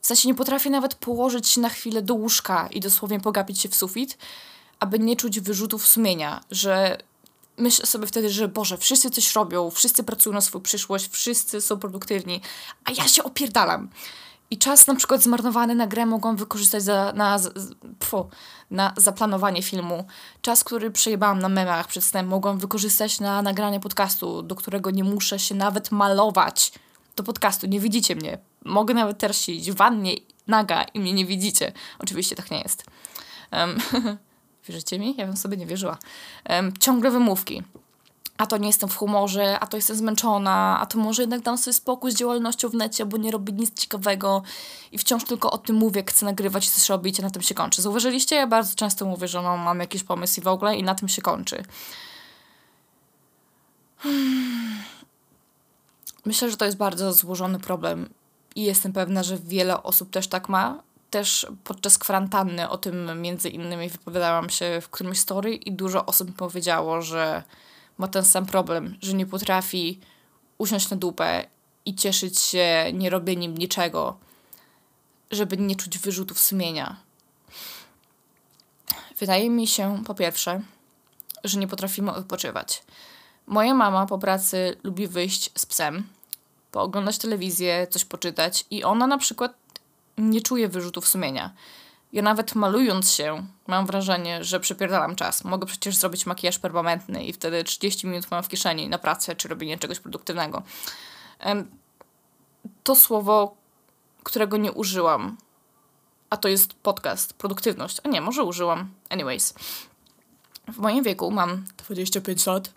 w 0.00 0.06
sensie 0.06 0.28
nie 0.28 0.34
potrafię 0.34 0.70
nawet 0.70 0.94
położyć 0.94 1.48
się 1.48 1.60
na 1.60 1.68
chwilę 1.68 2.02
do 2.02 2.14
łóżka 2.14 2.68
i 2.70 2.80
dosłownie 2.80 3.20
pogapić 3.20 3.60
się 3.60 3.68
w 3.68 3.74
sufit, 3.74 4.18
aby 4.80 4.98
nie 4.98 5.16
czuć 5.16 5.40
wyrzutów 5.40 5.86
sumienia, 5.86 6.40
że 6.50 6.98
myślę 7.56 7.86
sobie 7.86 8.06
wtedy, 8.06 8.30
że 8.30 8.48
Boże, 8.48 8.78
wszyscy 8.78 9.10
coś 9.10 9.34
robią, 9.34 9.70
wszyscy 9.70 10.04
pracują 10.04 10.34
na 10.34 10.40
swoją 10.40 10.62
przyszłość, 10.62 11.08
wszyscy 11.08 11.60
są 11.60 11.78
produktywni, 11.78 12.40
a 12.84 12.90
ja 12.90 13.08
się 13.08 13.24
opierdalam. 13.24 13.90
I 14.50 14.58
czas 14.58 14.86
na 14.86 14.94
przykład 14.94 15.22
zmarnowany 15.22 15.74
na 15.74 15.86
grę 15.86 16.06
mogą 16.06 16.36
wykorzystać 16.36 16.82
za, 16.82 17.12
na, 17.16 17.38
pfu, 17.98 18.30
na 18.70 18.92
zaplanowanie 18.96 19.62
filmu. 19.62 20.04
Czas, 20.42 20.64
który 20.64 20.90
przejebałam 20.90 21.38
na 21.38 21.48
memach 21.48 21.88
przed 21.88 22.04
snem, 22.04 22.26
mogą 22.26 22.58
wykorzystać 22.58 23.20
na 23.20 23.42
nagranie 23.42 23.80
podcastu, 23.80 24.42
do 24.42 24.54
którego 24.54 24.90
nie 24.90 25.04
muszę 25.04 25.38
się 25.38 25.54
nawet 25.54 25.90
malować 25.90 26.72
do 27.16 27.22
podcastu. 27.22 27.66
Nie 27.66 27.80
widzicie 27.80 28.16
mnie. 28.16 28.38
Mogę 28.64 28.94
nawet 28.94 29.18
teraz 29.18 29.40
siedzieć 29.40 29.72
w 29.72 29.76
wannie 29.76 30.14
naga 30.46 30.82
i 30.82 31.00
mnie 31.00 31.12
nie 31.12 31.26
widzicie. 31.26 31.72
Oczywiście 31.98 32.36
tak 32.36 32.50
nie 32.50 32.60
jest. 32.60 32.84
Um, 33.52 33.78
wierzycie 34.68 34.98
mi? 34.98 35.14
Ja 35.18 35.26
bym 35.26 35.36
sobie 35.36 35.56
nie 35.56 35.66
wierzyła. 35.66 35.98
Um, 36.48 36.72
ciągle 36.80 37.10
wymówki. 37.10 37.62
A 38.38 38.46
to 38.46 38.56
nie 38.56 38.66
jestem 38.66 38.88
w 38.88 38.96
humorze, 38.96 39.60
a 39.60 39.66
to 39.66 39.76
jestem 39.76 39.96
zmęczona, 39.96 40.78
a 40.80 40.86
to 40.86 40.98
może 40.98 41.22
jednak 41.22 41.40
dam 41.40 41.58
sobie 41.58 41.74
spokój 41.74 42.12
z 42.12 42.14
działalnością 42.14 42.68
w 42.68 42.74
necie, 42.74 43.06
bo 43.06 43.16
nie 43.16 43.30
robię 43.30 43.52
nic 43.52 43.80
ciekawego 43.80 44.42
i 44.92 44.98
wciąż 44.98 45.24
tylko 45.24 45.50
o 45.50 45.58
tym 45.58 45.76
mówię, 45.76 46.04
chcę 46.06 46.26
nagrywać 46.26 46.70
coś 46.70 46.88
robić, 46.88 47.20
a 47.20 47.22
na 47.22 47.30
tym 47.30 47.42
się 47.42 47.54
kończy. 47.54 47.82
Zauważyliście? 47.82 48.36
Ja 48.36 48.46
bardzo 48.46 48.74
często 48.74 49.06
mówię, 49.06 49.28
że 49.28 49.42
no, 49.42 49.56
mam 49.56 49.80
jakiś 49.80 50.04
pomysł 50.04 50.40
i 50.40 50.44
w 50.44 50.48
ogóle 50.48 50.76
i 50.76 50.82
na 50.82 50.94
tym 50.94 51.08
się 51.08 51.22
kończy. 51.22 51.62
Hmm. 53.98 54.82
Myślę, 56.24 56.50
że 56.50 56.56
to 56.56 56.64
jest 56.64 56.76
bardzo 56.76 57.12
złożony 57.12 57.60
problem 57.60 58.08
i 58.56 58.62
jestem 58.62 58.92
pewna, 58.92 59.22
że 59.22 59.38
wiele 59.38 59.82
osób 59.82 60.10
też 60.10 60.28
tak 60.28 60.48
ma. 60.48 60.82
Też 61.10 61.46
podczas 61.64 61.98
kwarantanny 61.98 62.68
o 62.68 62.78
tym 62.78 63.22
między 63.22 63.48
innymi 63.48 63.88
wypowiadałam 63.88 64.50
się 64.50 64.80
w 64.82 64.88
którymś 64.88 65.18
story 65.18 65.54
i 65.54 65.72
dużo 65.72 66.06
osób 66.06 66.28
mi 66.28 66.34
powiedziało, 66.34 67.02
że 67.02 67.42
ma 67.98 68.08
ten 68.08 68.24
sam 68.24 68.46
problem, 68.46 68.96
że 69.02 69.14
nie 69.14 69.26
potrafi 69.26 70.00
usiąść 70.58 70.90
na 70.90 70.96
dupę 70.96 71.46
i 71.84 71.94
cieszyć 71.94 72.38
się 72.38 72.90
nierobieniem 72.92 73.58
niczego, 73.58 74.16
żeby 75.30 75.56
nie 75.56 75.76
czuć 75.76 75.98
wyrzutów 75.98 76.40
sumienia. 76.40 76.96
Wydaje 79.18 79.50
mi 79.50 79.66
się, 79.66 80.04
po 80.06 80.14
pierwsze, 80.14 80.60
że 81.44 81.58
nie 81.58 81.68
potrafimy 81.68 82.12
odpoczywać. 82.12 82.82
Moja 83.46 83.74
mama 83.74 84.06
po 84.06 84.18
pracy 84.18 84.76
lubi 84.82 85.08
wyjść 85.08 85.50
z 85.54 85.66
psem, 85.66 86.06
pooglądać 86.72 87.18
telewizję, 87.18 87.86
coś 87.90 88.04
poczytać 88.04 88.64
i 88.70 88.84
ona 88.84 89.06
na 89.06 89.18
przykład 89.18 89.54
nie 90.18 90.40
czuje 90.40 90.68
wyrzutów 90.68 91.08
sumienia. 91.08 91.54
Ja 92.12 92.22
nawet 92.22 92.54
malując 92.54 93.12
się, 93.12 93.46
mam 93.66 93.86
wrażenie, 93.86 94.44
że 94.44 94.60
przepierdalam 94.60 95.16
czas. 95.16 95.44
Mogę 95.44 95.66
przecież 95.66 95.96
zrobić 95.96 96.26
makijaż 96.26 96.58
permanentny 96.58 97.24
i 97.24 97.32
wtedy 97.32 97.64
30 97.64 98.06
minut 98.06 98.30
mam 98.30 98.42
w 98.42 98.48
kieszeni 98.48 98.88
na 98.88 98.98
pracę 98.98 99.36
czy 99.36 99.48
robienie 99.48 99.78
czegoś 99.78 100.00
produktywnego. 100.00 100.62
To 102.84 102.96
słowo, 102.96 103.56
którego 104.22 104.56
nie 104.56 104.72
użyłam, 104.72 105.36
a 106.30 106.36
to 106.36 106.48
jest 106.48 106.74
podcast, 106.74 107.32
produktywność. 107.34 108.00
A 108.04 108.08
nie, 108.08 108.20
może 108.20 108.42
użyłam. 108.44 108.90
Anyways. 109.10 109.54
W 110.68 110.78
moim 110.78 111.04
wieku 111.04 111.30
mam 111.30 111.64
25 111.76 112.46
lat. 112.46 112.70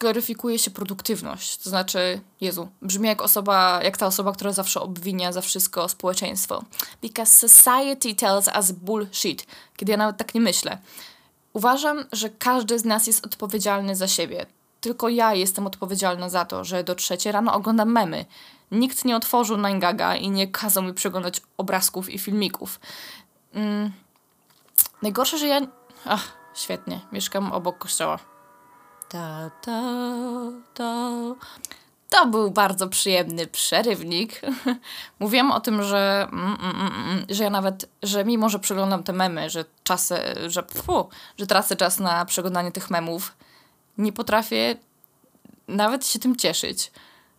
Gloryfikuje 0.00 0.58
się 0.58 0.70
produktywność. 0.70 1.56
To 1.56 1.70
znaczy, 1.70 2.20
Jezu, 2.40 2.68
brzmi 2.82 3.08
jak 3.08 3.22
osoba, 3.22 3.80
jak 3.82 3.96
ta 3.96 4.06
osoba, 4.06 4.32
która 4.32 4.52
zawsze 4.52 4.80
obwinia 4.80 5.32
za 5.32 5.40
wszystko 5.40 5.88
społeczeństwo. 5.88 6.64
Because 7.02 7.48
society 7.48 8.14
tells 8.14 8.48
us 8.58 8.72
bullshit. 8.72 9.46
Kiedy 9.76 9.92
ja 9.92 9.98
nawet 9.98 10.16
tak 10.16 10.34
nie 10.34 10.40
myślę. 10.40 10.78
Uważam, 11.52 12.04
że 12.12 12.30
każdy 12.30 12.78
z 12.78 12.84
nas 12.84 13.06
jest 13.06 13.26
odpowiedzialny 13.26 13.96
za 13.96 14.08
siebie. 14.08 14.46
Tylko 14.80 15.08
ja 15.08 15.34
jestem 15.34 15.66
odpowiedzialna 15.66 16.28
za 16.28 16.44
to, 16.44 16.64
że 16.64 16.84
do 16.84 16.94
trzeciej 16.94 17.32
rano 17.32 17.54
oglądam 17.54 17.92
memy. 17.92 18.24
Nikt 18.70 19.04
nie 19.04 19.16
otworzył 19.16 19.56
Naingaga 19.56 20.16
i 20.16 20.30
nie 20.30 20.48
kazał 20.48 20.82
mi 20.82 20.94
przeglądać 20.94 21.42
obrazków 21.56 22.10
i 22.10 22.18
filmików. 22.18 22.80
Mm. 23.52 23.92
Najgorsze, 25.02 25.38
że 25.38 25.46
ja... 25.46 25.60
Ach, 26.04 26.32
świetnie. 26.54 27.00
Mieszkam 27.12 27.52
obok 27.52 27.78
kościoła. 27.78 28.29
Ta, 29.10 29.50
ta, 29.62 29.82
ta. 30.74 31.10
To 32.08 32.26
był 32.26 32.50
bardzo 32.50 32.88
przyjemny 32.88 33.46
przerywnik. 33.46 34.40
Mówiłam 35.20 35.52
o 35.52 35.60
tym, 35.60 35.82
że, 35.82 36.28
mm, 36.32 36.56
mm, 36.62 36.76
mm, 36.76 37.26
że 37.28 37.44
ja 37.44 37.50
nawet, 37.50 37.88
że 38.02 38.24
mimo, 38.24 38.48
że 38.48 38.58
przeglądam 38.58 39.02
te 39.02 39.12
memy, 39.12 39.50
że 39.50 39.64
czasy, 39.84 40.16
że, 40.46 40.62
pfu, 40.62 41.08
że 41.38 41.46
tracę 41.46 41.76
czas 41.76 41.98
na 42.00 42.24
przeglądanie 42.24 42.72
tych 42.72 42.90
memów, 42.90 43.36
nie 43.98 44.12
potrafię 44.12 44.76
nawet 45.68 46.06
się 46.06 46.18
tym 46.18 46.36
cieszyć. 46.36 46.92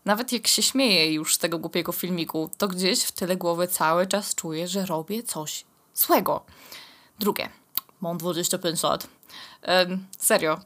Nawet 0.05 0.31
jak 0.31 0.47
się 0.47 0.63
śmieję 0.63 1.13
już 1.13 1.35
z 1.35 1.37
tego 1.37 1.59
głupiego 1.59 1.91
filmiku, 1.91 2.49
to 2.57 2.67
gdzieś 2.67 3.03
w 3.03 3.11
tyle 3.11 3.37
głowy 3.37 3.67
cały 3.67 4.07
czas 4.07 4.35
czuję, 4.35 4.67
że 4.67 4.85
robię 4.85 5.23
coś 5.23 5.65
złego. 5.93 6.45
Drugie. 7.19 7.49
Mam 8.01 8.17
25 8.17 8.83
lat. 8.83 9.07
Serio. 10.17 10.59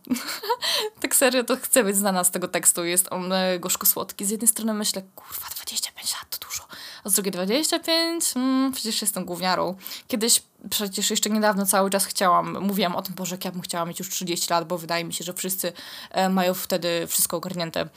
tak 1.01 1.15
serio 1.15 1.43
to 1.43 1.57
chcę 1.57 1.83
być 1.83 1.97
znana 1.97 2.23
z 2.23 2.31
tego 2.31 2.47
tekstu. 2.47 2.85
Jest 2.85 3.07
on 3.11 3.33
e, 3.33 3.59
gorzko-słodki. 3.59 4.25
Z 4.25 4.29
jednej 4.29 4.47
strony 4.47 4.73
myślę, 4.73 5.01
kurwa, 5.15 5.47
25 5.55 6.13
lat 6.13 6.39
to 6.39 6.47
dużo. 6.47 6.63
A 7.03 7.09
z 7.09 7.13
drugiej 7.13 7.31
25? 7.31 8.25
Mm, 8.35 8.71
przecież 8.71 9.01
jestem 9.01 9.25
gówniarą. 9.25 9.75
Kiedyś, 10.07 10.43
przecież 10.69 11.09
jeszcze 11.09 11.29
niedawno 11.29 11.65
cały 11.65 11.89
czas 11.89 12.05
chciałam, 12.05 12.61
mówiłam 12.61 12.95
o 12.95 13.01
tym, 13.01 13.15
Boże, 13.15 13.35
jak 13.35 13.45
ja 13.45 13.51
bym 13.51 13.61
chciała 13.61 13.85
mieć 13.85 13.99
już 13.99 14.09
30 14.09 14.53
lat, 14.53 14.67
bo 14.67 14.77
wydaje 14.77 15.03
mi 15.03 15.13
się, 15.13 15.23
że 15.23 15.33
wszyscy 15.33 15.73
e, 16.11 16.29
mają 16.29 16.53
wtedy 16.53 17.07
wszystko 17.07 17.37
ogarnięte. 17.37 17.89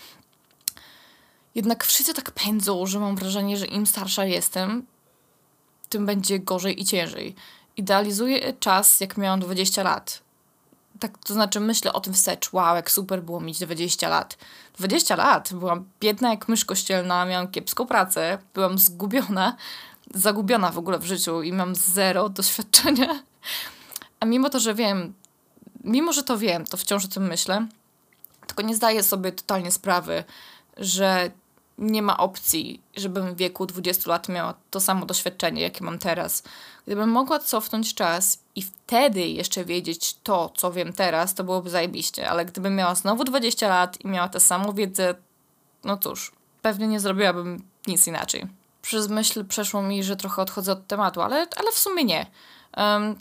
Jednak 1.54 1.84
wszyscy 1.84 2.14
tak 2.14 2.30
pędzą, 2.30 2.86
że 2.86 3.00
mam 3.00 3.16
wrażenie, 3.16 3.56
że 3.56 3.66
im 3.66 3.86
starsza 3.86 4.24
jestem, 4.24 4.86
tym 5.88 6.06
będzie 6.06 6.38
gorzej 6.38 6.80
i 6.80 6.84
ciężej. 6.84 7.34
Idealizuję 7.76 8.52
czas, 8.52 9.00
jak 9.00 9.16
miałam 9.16 9.40
20 9.40 9.82
lat 9.82 10.27
tak, 11.00 11.18
to 11.18 11.34
znaczy 11.34 11.60
myślę 11.60 11.92
o 11.92 12.00
tym 12.00 12.14
wstecz, 12.14 12.52
wow, 12.52 12.76
jak 12.76 12.90
super 12.90 13.22
było 13.22 13.40
mieć 13.40 13.58
20 13.58 14.08
lat. 14.08 14.38
20 14.78 15.16
lat, 15.16 15.54
byłam 15.54 15.84
biedna 16.00 16.30
jak 16.30 16.48
mysz 16.48 16.64
kościelna, 16.64 17.24
miałam 17.24 17.48
kiepską 17.48 17.86
pracę, 17.86 18.38
byłam 18.54 18.78
zgubiona, 18.78 19.56
zagubiona 20.14 20.70
w 20.70 20.78
ogóle 20.78 20.98
w 20.98 21.04
życiu 21.04 21.42
i 21.42 21.52
mam 21.52 21.74
zero 21.74 22.28
doświadczenia. 22.38 23.22
A 24.20 24.26
mimo 24.26 24.50
to, 24.50 24.60
że 24.60 24.74
wiem, 24.74 25.14
mimo 25.84 26.12
że 26.12 26.22
to 26.22 26.38
wiem, 26.38 26.66
to 26.66 26.76
wciąż 26.76 27.04
o 27.04 27.08
tym 27.08 27.26
myślę, 27.26 27.66
tylko 28.46 28.62
nie 28.62 28.76
zdaję 28.76 29.02
sobie 29.02 29.32
totalnie 29.32 29.70
sprawy, 29.70 30.24
że 30.76 31.30
nie 31.78 32.02
ma 32.02 32.16
opcji, 32.16 32.82
żebym 32.96 33.34
w 33.34 33.36
wieku 33.36 33.66
20 33.66 34.10
lat 34.10 34.28
miała 34.28 34.54
to 34.70 34.80
samo 34.80 35.06
doświadczenie, 35.06 35.62
jakie 35.62 35.84
mam 35.84 35.98
teraz. 35.98 36.42
Gdybym 36.86 37.10
mogła 37.10 37.38
cofnąć 37.38 37.94
czas 37.94 38.38
i 38.54 38.62
wtedy 38.62 39.20
jeszcze 39.20 39.64
wiedzieć 39.64 40.14
to, 40.22 40.52
co 40.56 40.72
wiem 40.72 40.92
teraz, 40.92 41.34
to 41.34 41.44
byłoby 41.44 41.70
zajebiście. 41.70 42.30
Ale 42.30 42.44
gdybym 42.44 42.76
miała 42.76 42.94
znowu 42.94 43.24
20 43.24 43.68
lat 43.68 44.04
i 44.04 44.08
miała 44.08 44.28
tę 44.28 44.40
samą 44.40 44.72
wiedzę, 44.72 45.14
no 45.84 45.96
cóż, 45.96 46.32
pewnie 46.62 46.88
nie 46.88 47.00
zrobiłabym 47.00 47.62
nic 47.86 48.06
inaczej. 48.06 48.46
Przez 48.82 49.08
myśl 49.08 49.44
przeszło 49.44 49.82
mi, 49.82 50.04
że 50.04 50.16
trochę 50.16 50.42
odchodzę 50.42 50.72
od 50.72 50.86
tematu, 50.86 51.22
ale, 51.22 51.46
ale 51.56 51.72
w 51.72 51.78
sumie 51.78 52.04
nie. 52.04 52.26
Um, 52.76 53.18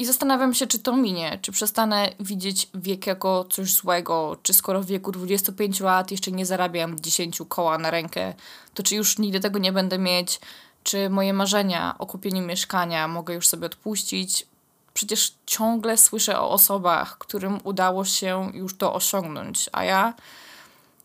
i 0.00 0.04
zastanawiam 0.04 0.54
się, 0.54 0.66
czy 0.66 0.78
to 0.78 0.96
minie, 0.96 1.38
czy 1.42 1.52
przestanę 1.52 2.12
widzieć 2.20 2.68
wiek 2.74 3.06
jako 3.06 3.44
coś 3.44 3.72
złego, 3.72 4.36
czy 4.42 4.54
skoro 4.54 4.82
w 4.82 4.86
wieku 4.86 5.12
25 5.12 5.80
lat 5.80 6.10
jeszcze 6.10 6.32
nie 6.32 6.46
zarabiam 6.46 7.00
10 7.00 7.42
koła 7.48 7.78
na 7.78 7.90
rękę, 7.90 8.34
to 8.74 8.82
czy 8.82 8.96
już 8.96 9.18
nigdy 9.18 9.40
tego 9.40 9.58
nie 9.58 9.72
będę 9.72 9.98
mieć, 9.98 10.40
czy 10.82 11.10
moje 11.10 11.32
marzenia 11.32 11.94
o 11.98 12.06
kupieniu 12.06 12.46
mieszkania 12.46 13.08
mogę 13.08 13.34
już 13.34 13.48
sobie 13.48 13.66
odpuścić. 13.66 14.46
Przecież 14.94 15.34
ciągle 15.46 15.96
słyszę 15.96 16.40
o 16.40 16.50
osobach, 16.50 17.18
którym 17.18 17.58
udało 17.64 18.04
się 18.04 18.50
już 18.54 18.76
to 18.76 18.94
osiągnąć, 18.94 19.68
a 19.72 19.84
ja 19.84 20.14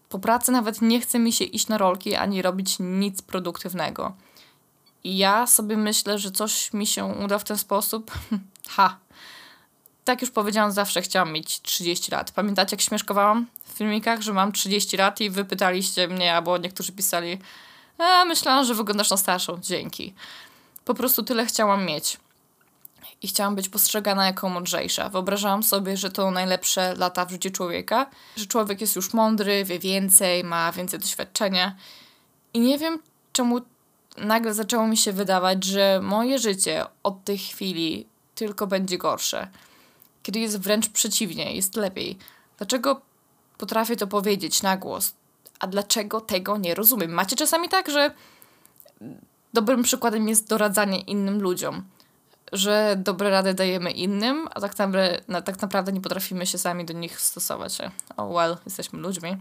po 0.10 0.20
pracy 0.20 0.52
nawet 0.52 0.82
nie 0.82 1.02
chce 1.02 1.20
mi 1.20 1.34
się 1.34 1.46
iść 1.46 1.68
na 1.68 1.78
rolki 1.78 2.16
ani 2.16 2.42
robić 2.42 2.76
nic 2.80 3.22
produktywnego. 3.22 4.14
I 5.04 5.18
ja 5.18 5.48
sobie 5.48 5.78
myślę, 5.78 6.20
że 6.20 6.32
coś 6.32 6.74
mi 6.74 6.88
się 6.88 7.06
uda 7.06 7.40
w 7.40 7.44
ten 7.44 7.58
sposób. 7.58 8.12
Ha! 8.70 8.98
Tak 10.06 10.22
już 10.22 10.32
powiedziałam, 10.32 10.72
zawsze 10.72 11.02
chciałam 11.02 11.34
mieć 11.34 11.62
30 11.62 12.12
lat. 12.12 12.32
Pamiętacie, 12.32 12.76
jak 12.76 12.82
śmieszkowałam 12.82 13.46
w 13.66 13.78
filmikach, 13.78 14.22
że 14.22 14.34
mam 14.34 14.52
30 14.52 14.98
lat 14.98 15.22
i 15.22 15.30
wy 15.30 15.46
pytaliście 15.46 16.08
mnie, 16.08 16.36
albo 16.36 16.58
niektórzy 16.58 16.92
pisali 16.92 17.40
e, 17.98 18.26
myślałam, 18.26 18.66
że 18.66 18.74
wyglądasz 18.74 19.12
na 19.12 19.18
starszą. 19.18 19.58
Dzięki. 19.62 20.14
Po 20.86 20.94
prostu 20.94 21.24
tyle 21.24 21.46
chciałam 21.46 21.86
mieć. 21.86 22.18
I 23.22 23.28
chciałam 23.28 23.56
być 23.56 23.70
postrzegana 23.70 24.26
jako 24.26 24.50
mądrzejsza. 24.50 25.10
Wyobrażałam 25.10 25.64
sobie, 25.64 25.98
że 25.98 26.12
to 26.12 26.32
najlepsze 26.32 26.96
lata 26.96 27.26
w 27.26 27.32
życiu 27.32 27.52
człowieka, 27.52 28.10
że 28.36 28.46
człowiek 28.46 28.82
jest 28.82 28.96
już 28.96 29.14
mądry, 29.14 29.66
wie 29.66 29.80
więcej, 29.80 30.44
ma 30.44 30.72
więcej 30.72 31.00
doświadczenia. 31.00 31.76
I 32.54 32.60
nie 32.60 32.78
wiem, 32.78 33.00
czemu 33.34 33.62
nagle 34.18 34.54
zaczęło 34.54 34.88
mi 34.88 34.98
się 34.98 35.14
wydawać, 35.14 35.64
że 35.64 36.00
moje 36.04 36.40
życie 36.40 36.86
od 37.04 37.24
tej 37.24 37.38
chwili 37.38 38.08
tylko 38.36 38.68
będzie 38.68 38.98
gorsze. 38.98 39.48
Kiedy 40.24 40.40
jest 40.40 40.60
wręcz 40.60 40.90
przeciwnie, 40.90 41.56
jest 41.56 41.76
lepiej. 41.76 42.18
Dlaczego 42.58 43.02
potrafię 43.58 43.96
to 43.96 44.08
powiedzieć 44.08 44.62
na 44.62 44.78
głos? 44.78 45.14
A 45.60 45.68
dlaczego 45.68 46.22
tego 46.22 46.58
nie 46.58 46.76
rozumiem? 46.76 47.12
Macie 47.12 47.36
czasami 47.36 47.70
tak, 47.70 47.92
że 47.92 48.12
dobrym 49.54 49.84
przykładem 49.84 50.30
jest 50.30 50.48
doradzanie 50.48 51.00
innym 51.00 51.42
ludziom. 51.42 51.84
Że 52.52 52.96
dobre 53.00 53.30
rady 53.30 53.54
dajemy 53.54 53.92
innym, 53.92 54.48
a 54.56 54.62
tak, 54.62 54.78
naprawdę, 54.78 55.42
tak 55.46 55.62
naprawdę 55.62 55.92
nie 55.92 56.02
potrafimy 56.02 56.46
się 56.46 56.58
sami 56.58 56.86
do 56.86 56.94
nich 56.94 57.22
stosować. 57.22 57.78
Oh 58.18 58.34
well, 58.34 58.58
jesteśmy 58.66 59.00
ludźmi. 59.00 59.38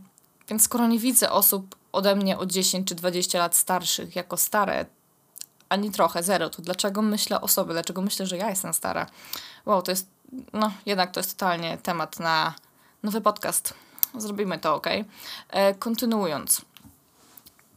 Więc 0.49 0.63
skoro 0.63 0.87
nie 0.87 0.99
widzę 0.99 1.31
osób 1.31 1.77
ode 1.93 2.17
mnie 2.17 2.39
o 2.39 2.47
10 2.47 2.89
czy 2.89 2.95
20 2.95 3.39
lat 3.39 3.57
starszych 3.57 4.17
jako 4.17 4.37
stare, 4.37 4.87
ani 5.75 5.91
trochę, 5.91 6.23
zero, 6.23 6.51
to 6.51 6.63
dlaczego 6.63 7.03
myślę 7.03 7.41
o 7.41 7.49
sobie, 7.49 7.73
dlaczego 7.73 8.03
myślę, 8.03 8.27
że 8.27 8.37
ja 8.37 8.51
jestem 8.51 8.75
stara? 8.75 9.07
Wow, 9.67 9.83
to 9.83 9.91
jest, 9.91 10.07
no 10.53 10.73
jednak 10.87 11.11
to 11.11 11.21
jest 11.21 11.39
totalnie 11.39 11.79
temat 11.79 12.21
na 12.21 12.55
nowy 13.03 13.21
podcast. 13.21 13.75
Zrobimy 14.17 14.59
to, 14.59 14.75
ok? 14.75 14.87
E, 15.51 15.75
kontynuując. 15.75 16.63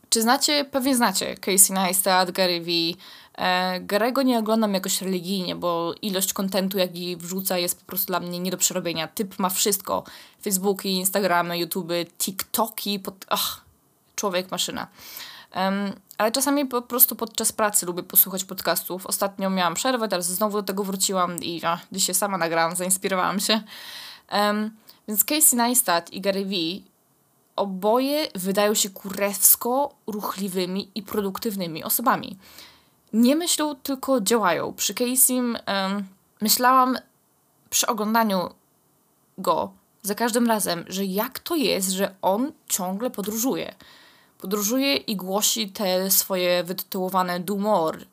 Czy 0.09 0.21
znacie, 0.21 0.65
pewnie 0.65 0.95
znacie 0.95 1.35
Casey 1.35 1.73
Neistat, 1.73 2.31
Gary 2.31 2.61
Vee. 2.61 2.97
E, 3.37 3.81
Gary'ego 3.81 4.25
nie 4.25 4.39
oglądam 4.39 4.73
jakoś 4.73 5.01
religijnie, 5.01 5.55
bo 5.55 5.93
ilość 6.01 6.33
kontentu, 6.33 6.77
jaki 6.77 7.17
wrzuca, 7.17 7.57
jest 7.57 7.79
po 7.79 7.85
prostu 7.85 8.07
dla 8.07 8.19
mnie 8.19 8.39
nie 8.39 8.51
do 8.51 8.57
przerobienia. 8.57 9.07
Typ 9.07 9.39
ma 9.39 9.49
wszystko. 9.49 10.03
Facebooki, 10.43 10.89
Instagramy, 10.89 11.57
YouTube, 11.57 11.91
TikToki. 12.17 12.99
Pod... 12.99 13.25
Ach, 13.29 13.61
człowiek, 14.15 14.51
maszyna. 14.51 14.87
Ale 16.17 16.31
czasami 16.31 16.65
po 16.65 16.81
prostu 16.81 17.15
podczas 17.15 17.51
pracy 17.51 17.85
lubię 17.85 18.03
posłuchać 18.03 18.43
podcastów. 18.43 19.05
Ostatnio 19.05 19.49
miałam 19.49 19.73
przerwę, 19.73 20.07
teraz 20.07 20.25
znowu 20.25 20.57
do 20.57 20.63
tego 20.63 20.83
wróciłam 20.83 21.37
i 21.37 21.65
a, 21.65 21.79
dzisiaj 21.91 22.15
sama 22.15 22.37
nagrałam, 22.37 22.75
zainspirowałam 22.75 23.39
się. 23.39 23.61
Więc 25.07 25.23
Casey 25.23 25.55
Neistat 25.55 26.13
i 26.13 26.21
Gary 26.21 26.45
Vee 26.45 26.83
oboje 27.55 28.27
wydają 28.35 28.73
się 28.73 28.89
kurewsko 28.89 29.95
ruchliwymi 30.07 30.91
i 30.95 31.03
produktywnymi 31.03 31.83
osobami. 31.83 32.37
Nie 33.13 33.35
myślą, 33.35 33.75
tylko 33.75 34.21
działają. 34.21 34.73
Przy 34.73 34.93
Caseym 34.93 35.57
um, 35.67 36.07
myślałam 36.41 36.97
przy 37.69 37.87
oglądaniu 37.87 38.49
go 39.37 39.71
za 40.01 40.15
każdym 40.15 40.47
razem, 40.47 40.85
że 40.87 41.05
jak 41.05 41.39
to 41.39 41.55
jest, 41.55 41.89
że 41.89 42.15
on 42.21 42.51
ciągle 42.69 43.09
podróżuje. 43.09 43.75
Podróżuje 44.37 44.95
i 44.95 45.15
głosi 45.15 45.69
te 45.69 46.11
swoje 46.11 46.63
wytytułowane 46.63 47.39
dumor. 47.39 48.05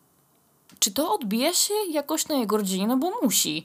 Czy 0.78 0.90
to 0.90 1.14
odbija 1.14 1.54
się 1.54 1.74
jakoś 1.90 2.28
na 2.28 2.34
jego 2.34 2.56
rodzinie? 2.56 2.86
No 2.86 2.96
bo 2.96 3.12
musi. 3.22 3.64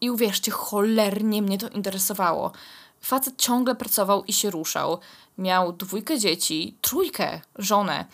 I 0.00 0.10
uwierzcie, 0.10 0.50
cholernie 0.50 1.42
mnie 1.42 1.58
to 1.58 1.68
interesowało. 1.68 2.52
Facet 3.00 3.34
ciągle 3.36 3.74
pracował 3.74 4.24
i 4.24 4.32
się 4.32 4.50
ruszał. 4.50 4.98
Miał 5.38 5.72
dwójkę 5.72 6.18
dzieci, 6.18 6.76
trójkę, 6.82 7.40
żonę. 7.56 8.04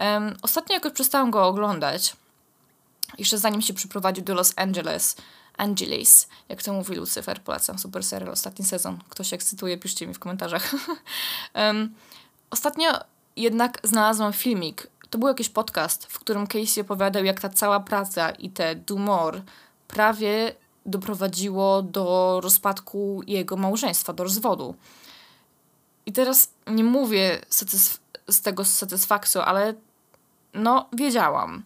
Um, 0.00 0.36
ostatnio 0.42 0.74
jakoś 0.74 0.92
przestałam 0.92 1.30
go 1.30 1.46
oglądać. 1.46 2.16
Jeszcze 3.18 3.38
zanim 3.38 3.62
się 3.62 3.74
przyprowadził 3.74 4.24
do 4.24 4.34
Los 4.34 4.52
Angeles. 4.56 5.16
Angeles, 5.56 6.28
jak 6.48 6.62
to 6.62 6.72
mówi 6.72 6.94
Lucifer, 6.94 7.42
polecam 7.42 7.78
super 7.78 8.04
serial, 8.04 8.32
ostatni 8.32 8.64
sezon. 8.64 8.98
Ktoś 9.08 9.32
ekscytuje, 9.32 9.78
piszcie 9.78 10.06
mi 10.06 10.14
w 10.14 10.18
komentarzach. 10.18 10.72
um, 11.54 11.94
ostatnio 12.50 12.90
jednak 13.36 13.78
znalazłam 13.84 14.32
filmik. 14.32 14.86
To 15.10 15.18
był 15.18 15.28
jakiś 15.28 15.48
podcast, 15.48 16.06
w 16.06 16.18
którym 16.18 16.46
Casey 16.46 16.80
opowiadał, 16.80 17.24
jak 17.24 17.40
ta 17.40 17.48
cała 17.48 17.80
praca 17.80 18.30
i 18.30 18.50
te 18.50 18.74
dumor 18.74 19.42
prawie 19.88 20.54
doprowadziło 20.86 21.82
do 21.82 22.40
rozpadku 22.42 23.22
jego 23.26 23.56
małżeństwa, 23.56 24.12
do 24.12 24.24
rozwodu. 24.24 24.74
I 26.06 26.12
teraz 26.12 26.50
nie 26.66 26.84
mówię 26.84 27.40
z 28.28 28.40
tego 28.42 28.64
z 28.64 28.70
satysfakcją, 28.70 29.42
ale 29.42 29.74
no, 30.54 30.88
wiedziałam. 30.92 31.62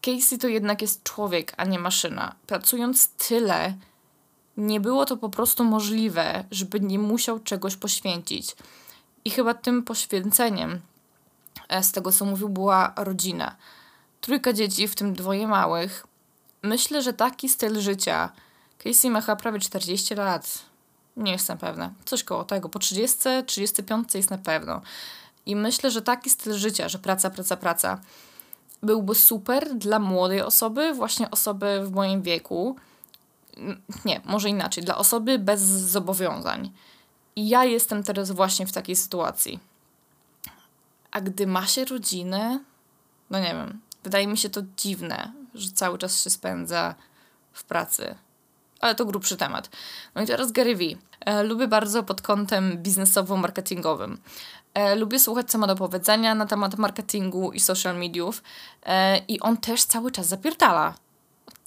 Casey 0.00 0.38
to 0.38 0.48
jednak 0.48 0.82
jest 0.82 1.02
człowiek, 1.02 1.52
a 1.56 1.64
nie 1.64 1.78
maszyna. 1.78 2.34
Pracując 2.46 3.08
tyle, 3.08 3.74
nie 4.56 4.80
było 4.80 5.04
to 5.04 5.16
po 5.16 5.28
prostu 5.28 5.64
możliwe, 5.64 6.44
żeby 6.50 6.80
nie 6.80 6.98
musiał 6.98 7.40
czegoś 7.40 7.76
poświęcić. 7.76 8.56
I 9.28 9.30
chyba 9.30 9.54
tym 9.54 9.82
poświęceniem, 9.82 10.80
e, 11.68 11.82
z 11.82 11.92
tego 11.92 12.12
co 12.12 12.24
mówił, 12.24 12.48
była 12.48 12.92
rodzina. 12.96 13.56
Trójka 14.20 14.52
dzieci, 14.52 14.88
w 14.88 14.94
tym 14.94 15.14
dwoje 15.14 15.46
małych. 15.46 16.06
Myślę, 16.62 17.02
że 17.02 17.12
taki 17.12 17.48
styl 17.48 17.80
życia. 17.80 18.32
Casey 18.78 19.10
ma 19.10 19.20
chyba 19.20 19.36
prawie 19.36 19.58
40 19.58 20.14
lat. 20.14 20.58
Nie 21.16 21.32
jestem 21.32 21.58
pewna. 21.58 21.92
Coś 22.04 22.24
koło 22.24 22.44
tego. 22.44 22.68
Po 22.68 22.78
30, 22.78 23.18
35 23.46 24.14
jest 24.14 24.30
na 24.30 24.38
pewno. 24.38 24.80
I 25.46 25.56
myślę, 25.56 25.90
że 25.90 26.02
taki 26.02 26.30
styl 26.30 26.54
życia, 26.54 26.88
że 26.88 26.98
praca, 26.98 27.30
praca, 27.30 27.56
praca, 27.56 28.00
byłby 28.82 29.14
super 29.14 29.74
dla 29.74 29.98
młodej 29.98 30.42
osoby, 30.42 30.94
właśnie 30.94 31.30
osoby 31.30 31.80
w 31.84 31.92
moim 31.92 32.22
wieku. 32.22 32.76
Nie, 34.04 34.20
może 34.24 34.48
inaczej, 34.48 34.84
dla 34.84 34.96
osoby 34.96 35.38
bez 35.38 35.60
zobowiązań. 35.60 36.72
I 37.38 37.48
ja 37.48 37.64
jestem 37.64 38.02
teraz 38.02 38.30
właśnie 38.30 38.66
w 38.66 38.72
takiej 38.72 38.96
sytuacji. 38.96 39.60
A 41.10 41.20
gdy 41.20 41.46
ma 41.46 41.66
się 41.66 41.84
rodzinę, 41.84 42.60
no 43.30 43.40
nie 43.40 43.54
wiem, 43.54 43.80
wydaje 44.04 44.26
mi 44.26 44.38
się 44.38 44.50
to 44.50 44.60
dziwne, 44.76 45.32
że 45.54 45.70
cały 45.70 45.98
czas 45.98 46.24
się 46.24 46.30
spędza 46.30 46.94
w 47.52 47.64
pracy. 47.64 48.14
Ale 48.80 48.94
to 48.94 49.04
grubszy 49.04 49.36
temat. 49.36 49.70
No 50.14 50.22
i 50.22 50.26
teraz 50.26 50.52
Gary 50.52 50.76
Vee. 50.76 50.98
E, 51.20 51.42
lubię 51.42 51.68
bardzo 51.68 52.02
pod 52.02 52.22
kątem 52.22 52.82
biznesowo-marketingowym. 52.82 54.16
E, 54.74 54.94
lubię 54.94 55.18
słuchać, 55.18 55.50
co 55.50 55.58
ma 55.58 55.66
do 55.66 55.76
powiedzenia 55.76 56.34
na 56.34 56.46
temat 56.46 56.78
marketingu 56.78 57.52
i 57.52 57.60
social 57.60 57.98
mediów. 57.98 58.42
E, 58.86 59.18
I 59.18 59.40
on 59.40 59.56
też 59.56 59.84
cały 59.84 60.10
czas 60.10 60.26
zapierdala. 60.26 60.94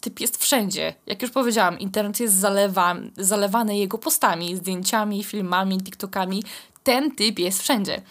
Typ 0.01 0.19
jest 0.19 0.37
wszędzie. 0.37 0.93
Jak 1.05 1.21
już 1.21 1.31
powiedziałam, 1.31 1.79
internet 1.79 2.19
jest 2.19 2.35
zalewa, 2.35 2.95
zalewany 3.17 3.77
jego 3.77 3.97
postami, 3.97 4.55
zdjęciami, 4.55 5.23
filmami, 5.23 5.77
TikTokami. 5.77 6.43
Ten 6.83 7.15
typ 7.15 7.39
jest 7.39 7.61
wszędzie. 7.61 8.01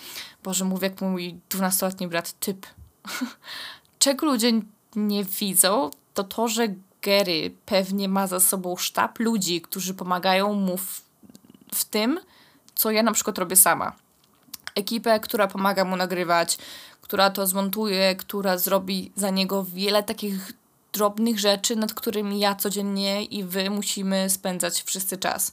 Boże, 0.43 0.65
mówię 0.65 0.89
jak 0.89 1.01
mój 1.01 1.41
12-letni 1.51 2.09
brat, 2.09 2.33
typ. 2.33 2.67
Czego 3.99 4.27
ludzie 4.27 4.53
nie 4.97 5.25
widzą, 5.25 5.91
to 6.15 6.25
to, 6.25 6.49
że 6.49 6.69
Gary 7.03 7.55
pewnie 7.67 8.09
ma 8.09 8.27
za 8.27 8.41
sobą 8.41 8.77
sztab 8.77 9.19
ludzi, 9.19 9.61
którzy 9.61 9.95
pomagają 9.95 10.55
mu 10.55 10.77
w, 10.77 11.03
w 11.75 11.85
tym, 11.85 12.21
co 12.75 12.91
ja 12.91 13.03
na 13.03 13.13
przykład 13.13 13.39
robię 13.39 13.57
sama 13.57 13.93
ekipę, 14.75 15.21
która 15.21 15.47
pomaga 15.47 15.85
mu 15.85 15.97
nagrywać, 15.97 16.59
która 17.01 17.31
to 17.31 17.47
zmontuje, 17.47 18.17
która 18.17 18.59
zrobi 18.59 19.13
za 19.17 19.31
niego 19.31 19.65
wiele 19.65 20.03
takich 20.03 20.53
drobnych 20.93 21.39
rzeczy, 21.39 21.77
nad 21.77 21.95
którymi 21.95 22.41
ja 22.41 22.55
codziennie 22.55 23.25
i 23.25 23.45
wy 23.45 23.71
musimy 23.71 24.31
spędzać 24.31 24.83
wszyscy 24.83 25.19
czas. 25.19 25.53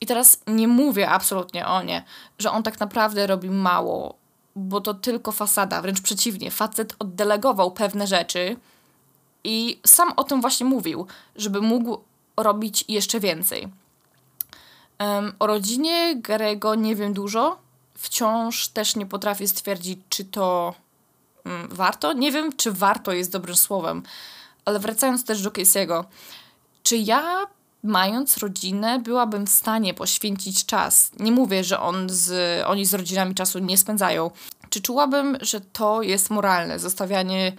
I 0.00 0.06
teraz 0.06 0.40
nie 0.46 0.68
mówię 0.68 1.08
absolutnie 1.10 1.66
o 1.66 1.82
nie, 1.82 2.04
że 2.38 2.50
on 2.50 2.62
tak 2.62 2.80
naprawdę 2.80 3.26
robi 3.26 3.50
mało, 3.50 4.14
bo 4.56 4.80
to 4.80 4.94
tylko 4.94 5.32
fasada, 5.32 5.82
wręcz 5.82 6.00
przeciwnie. 6.00 6.50
Facet 6.50 6.94
oddelegował 6.98 7.70
pewne 7.70 8.06
rzeczy 8.06 8.56
i 9.44 9.80
sam 9.86 10.12
o 10.16 10.24
tym 10.24 10.40
właśnie 10.40 10.66
mówił, 10.66 11.06
żeby 11.36 11.60
mógł 11.60 11.98
robić 12.36 12.84
jeszcze 12.88 13.20
więcej. 13.20 13.68
Um, 15.00 15.32
o 15.38 15.46
rodzinie 15.46 16.16
Garego 16.16 16.74
nie 16.74 16.96
wiem 16.96 17.12
dużo, 17.12 17.58
wciąż 17.94 18.68
też 18.68 18.96
nie 18.96 19.06
potrafię 19.06 19.48
stwierdzić, 19.48 19.98
czy 20.08 20.24
to 20.24 20.74
mm, 21.44 21.68
warto. 21.70 22.12
Nie 22.12 22.32
wiem, 22.32 22.56
czy 22.56 22.72
warto 22.72 23.12
jest 23.12 23.32
dobrym 23.32 23.56
słowem, 23.56 24.02
ale 24.64 24.78
wracając 24.78 25.24
też 25.24 25.42
do 25.42 25.50
Casey'ego, 25.50 26.04
czy 26.82 26.96
ja 26.96 27.46
mając 27.82 28.36
rodzinę, 28.36 28.98
byłabym 28.98 29.46
w 29.46 29.50
stanie 29.50 29.94
poświęcić 29.94 30.66
czas. 30.66 31.10
Nie 31.18 31.32
mówię, 31.32 31.64
że 31.64 31.80
on 31.80 32.06
z, 32.10 32.32
oni 32.66 32.86
z 32.86 32.94
rodzinami 32.94 33.34
czasu 33.34 33.58
nie 33.58 33.78
spędzają. 33.78 34.30
Czy 34.70 34.80
czułabym, 34.80 35.38
że 35.40 35.60
to 35.60 36.02
jest 36.02 36.30
moralne, 36.30 36.78
zostawianie 36.78 37.52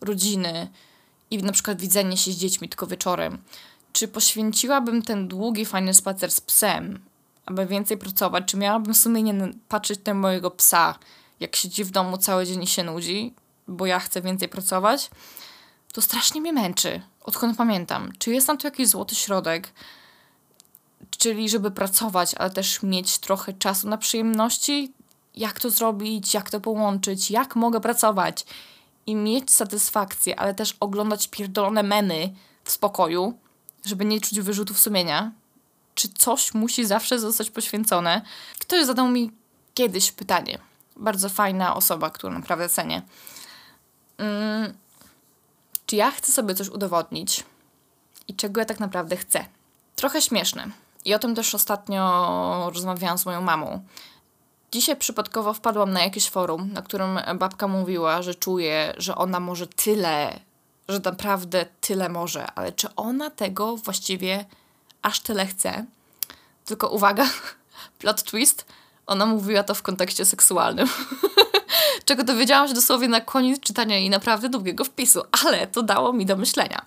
rodziny 0.00 0.68
i 1.30 1.38
na 1.38 1.52
przykład 1.52 1.80
widzenie 1.80 2.16
się 2.16 2.32
z 2.32 2.36
dziećmi 2.36 2.68
tylko 2.68 2.86
wieczorem? 2.86 3.38
Czy 3.92 4.08
poświęciłabym 4.08 5.02
ten 5.02 5.28
długi, 5.28 5.66
fajny 5.66 5.94
spacer 5.94 6.30
z 6.30 6.40
psem 6.40 6.98
aby 7.48 7.66
więcej 7.66 7.98
pracować, 7.98 8.44
czy 8.46 8.56
miałabym 8.56 8.94
sumienie 8.94 9.48
patrzeć 9.68 10.00
na 10.04 10.14
mojego 10.14 10.50
psa, 10.50 10.98
jak 11.40 11.56
siedzi 11.56 11.84
w 11.84 11.90
domu 11.90 12.18
cały 12.18 12.46
dzień 12.46 12.62
i 12.62 12.66
się 12.66 12.84
nudzi, 12.84 13.34
bo 13.68 13.86
ja 13.86 14.00
chcę 14.00 14.22
więcej 14.22 14.48
pracować, 14.48 15.10
to 15.98 16.02
strasznie 16.02 16.40
mnie 16.40 16.52
męczy, 16.52 17.00
odkąd 17.24 17.56
pamiętam. 17.56 18.12
Czy 18.18 18.32
jest 18.32 18.46
tam 18.46 18.58
tu 18.58 18.66
jakiś 18.66 18.88
złoty 18.88 19.14
środek, 19.14 19.72
czyli 21.10 21.48
żeby 21.48 21.70
pracować, 21.70 22.34
ale 22.34 22.50
też 22.50 22.82
mieć 22.82 23.18
trochę 23.18 23.52
czasu 23.52 23.88
na 23.88 23.98
przyjemności? 23.98 24.92
Jak 25.34 25.60
to 25.60 25.70
zrobić, 25.70 26.34
jak 26.34 26.50
to 26.50 26.60
połączyć, 26.60 27.30
jak 27.30 27.56
mogę 27.56 27.80
pracować 27.80 28.46
i 29.06 29.14
mieć 29.14 29.50
satysfakcję, 29.50 30.40
ale 30.40 30.54
też 30.54 30.76
oglądać 30.80 31.28
pierdolone 31.28 31.82
memy 31.82 32.34
w 32.64 32.70
spokoju, 32.70 33.38
żeby 33.84 34.04
nie 34.04 34.20
czuć 34.20 34.40
wyrzutów 34.40 34.78
sumienia, 34.78 35.32
czy 35.94 36.08
coś 36.08 36.54
musi 36.54 36.86
zawsze 36.86 37.18
zostać 37.18 37.50
poświęcone. 37.50 38.22
Ktoś 38.58 38.86
zadał 38.86 39.08
mi 39.08 39.30
kiedyś 39.74 40.12
pytanie. 40.12 40.58
Bardzo 40.96 41.28
fajna 41.28 41.74
osoba, 41.76 42.10
którą 42.10 42.32
naprawdę 42.32 42.68
cenię. 42.68 43.02
Hmm, 44.18 44.74
czy 45.88 45.96
ja 45.96 46.10
chcę 46.10 46.32
sobie 46.32 46.54
coś 46.54 46.68
udowodnić 46.68 47.44
i 48.28 48.34
czego 48.34 48.60
ja 48.60 48.64
tak 48.64 48.80
naprawdę 48.80 49.16
chcę? 49.16 49.44
Trochę 49.96 50.22
śmieszne. 50.22 50.66
I 51.04 51.14
o 51.14 51.18
tym 51.18 51.34
też 51.34 51.54
ostatnio 51.54 52.70
rozmawiałam 52.74 53.18
z 53.18 53.26
moją 53.26 53.40
mamą. 53.40 53.82
Dzisiaj 54.72 54.96
przypadkowo 54.96 55.54
wpadłam 55.54 55.92
na 55.92 56.02
jakieś 56.02 56.30
forum, 56.30 56.72
na 56.72 56.82
którym 56.82 57.20
babka 57.38 57.68
mówiła, 57.68 58.22
że 58.22 58.34
czuje, 58.34 58.94
że 58.96 59.14
ona 59.14 59.40
może 59.40 59.66
tyle, 59.66 60.40
że 60.88 61.00
naprawdę 61.04 61.66
tyle 61.80 62.08
może, 62.08 62.46
ale 62.46 62.72
czy 62.72 62.94
ona 62.94 63.30
tego 63.30 63.76
właściwie 63.76 64.44
aż 65.02 65.20
tyle 65.20 65.46
chce. 65.46 65.84
Tylko 66.64 66.88
uwaga, 66.88 67.26
plot 67.98 68.22
twist, 68.22 68.66
ona 69.08 69.26
mówiła 69.26 69.62
to 69.62 69.74
w 69.74 69.82
kontekście 69.82 70.24
seksualnym. 70.24 70.88
Czego 72.04 72.24
dowiedziałam 72.24 72.68
się 72.68 72.74
dosłownie 72.74 73.08
na 73.08 73.20
koniec 73.20 73.60
czytania 73.60 73.96
jej 73.96 74.10
naprawdę 74.10 74.48
długiego 74.48 74.84
wpisu, 74.84 75.22
ale 75.46 75.66
to 75.66 75.82
dało 75.82 76.12
mi 76.12 76.26
do 76.26 76.36
myślenia. 76.36 76.86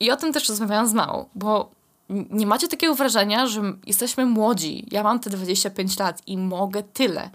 I 0.00 0.10
o 0.10 0.16
tym 0.16 0.32
też 0.32 0.48
rozmawiałam 0.48 0.88
z 0.88 0.92
małą, 0.92 1.28
bo 1.34 1.70
nie 2.08 2.46
macie 2.46 2.68
takiego 2.68 2.94
wrażenia, 2.94 3.46
że 3.46 3.62
jesteśmy 3.86 4.26
młodzi. 4.26 4.86
Ja 4.90 5.02
mam 5.02 5.20
te 5.20 5.30
25 5.30 5.98
lat 5.98 6.22
i 6.26 6.38
mogę 6.38 6.82
tyle 6.82 7.30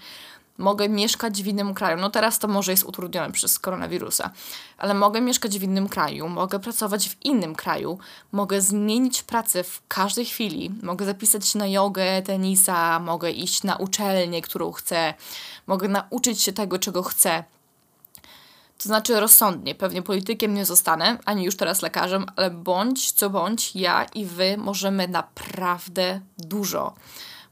mogę 0.57 0.89
mieszkać 0.89 1.43
w 1.43 1.47
innym 1.47 1.73
kraju. 1.73 1.97
No 1.97 2.09
teraz 2.09 2.39
to 2.39 2.47
może 2.47 2.71
jest 2.71 2.83
utrudnione 2.83 3.31
przez 3.31 3.59
koronawirusa, 3.59 4.31
ale 4.77 4.93
mogę 4.93 5.21
mieszkać 5.21 5.59
w 5.59 5.63
innym 5.63 5.89
kraju, 5.89 6.29
mogę 6.29 6.59
pracować 6.59 7.09
w 7.09 7.25
innym 7.25 7.55
kraju, 7.55 7.97
mogę 8.31 8.61
zmienić 8.61 9.23
pracę 9.23 9.63
w 9.63 9.81
każdej 9.87 10.25
chwili, 10.25 10.71
mogę 10.83 11.05
zapisać 11.05 11.47
się 11.47 11.59
na 11.59 11.67
jogę, 11.67 12.21
tenisa, 12.21 12.99
mogę 12.99 13.31
iść 13.31 13.63
na 13.63 13.75
uczelnię, 13.75 14.41
którą 14.41 14.71
chcę, 14.71 15.13
mogę 15.67 15.87
nauczyć 15.87 16.41
się 16.41 16.53
tego, 16.53 16.79
czego 16.79 17.03
chcę. 17.03 17.43
To 18.77 18.83
znaczy 18.83 19.19
rozsądnie, 19.19 19.75
pewnie 19.75 20.01
politykiem 20.01 20.53
nie 20.53 20.65
zostanę, 20.65 21.17
ani 21.25 21.43
już 21.43 21.57
teraz 21.57 21.81
lekarzem, 21.81 22.25
ale 22.35 22.51
bądź 22.51 23.11
co 23.11 23.29
bądź, 23.29 23.75
ja 23.75 24.03
i 24.03 24.25
wy 24.25 24.57
możemy 24.57 25.07
naprawdę 25.07 26.21
dużo. 26.37 26.93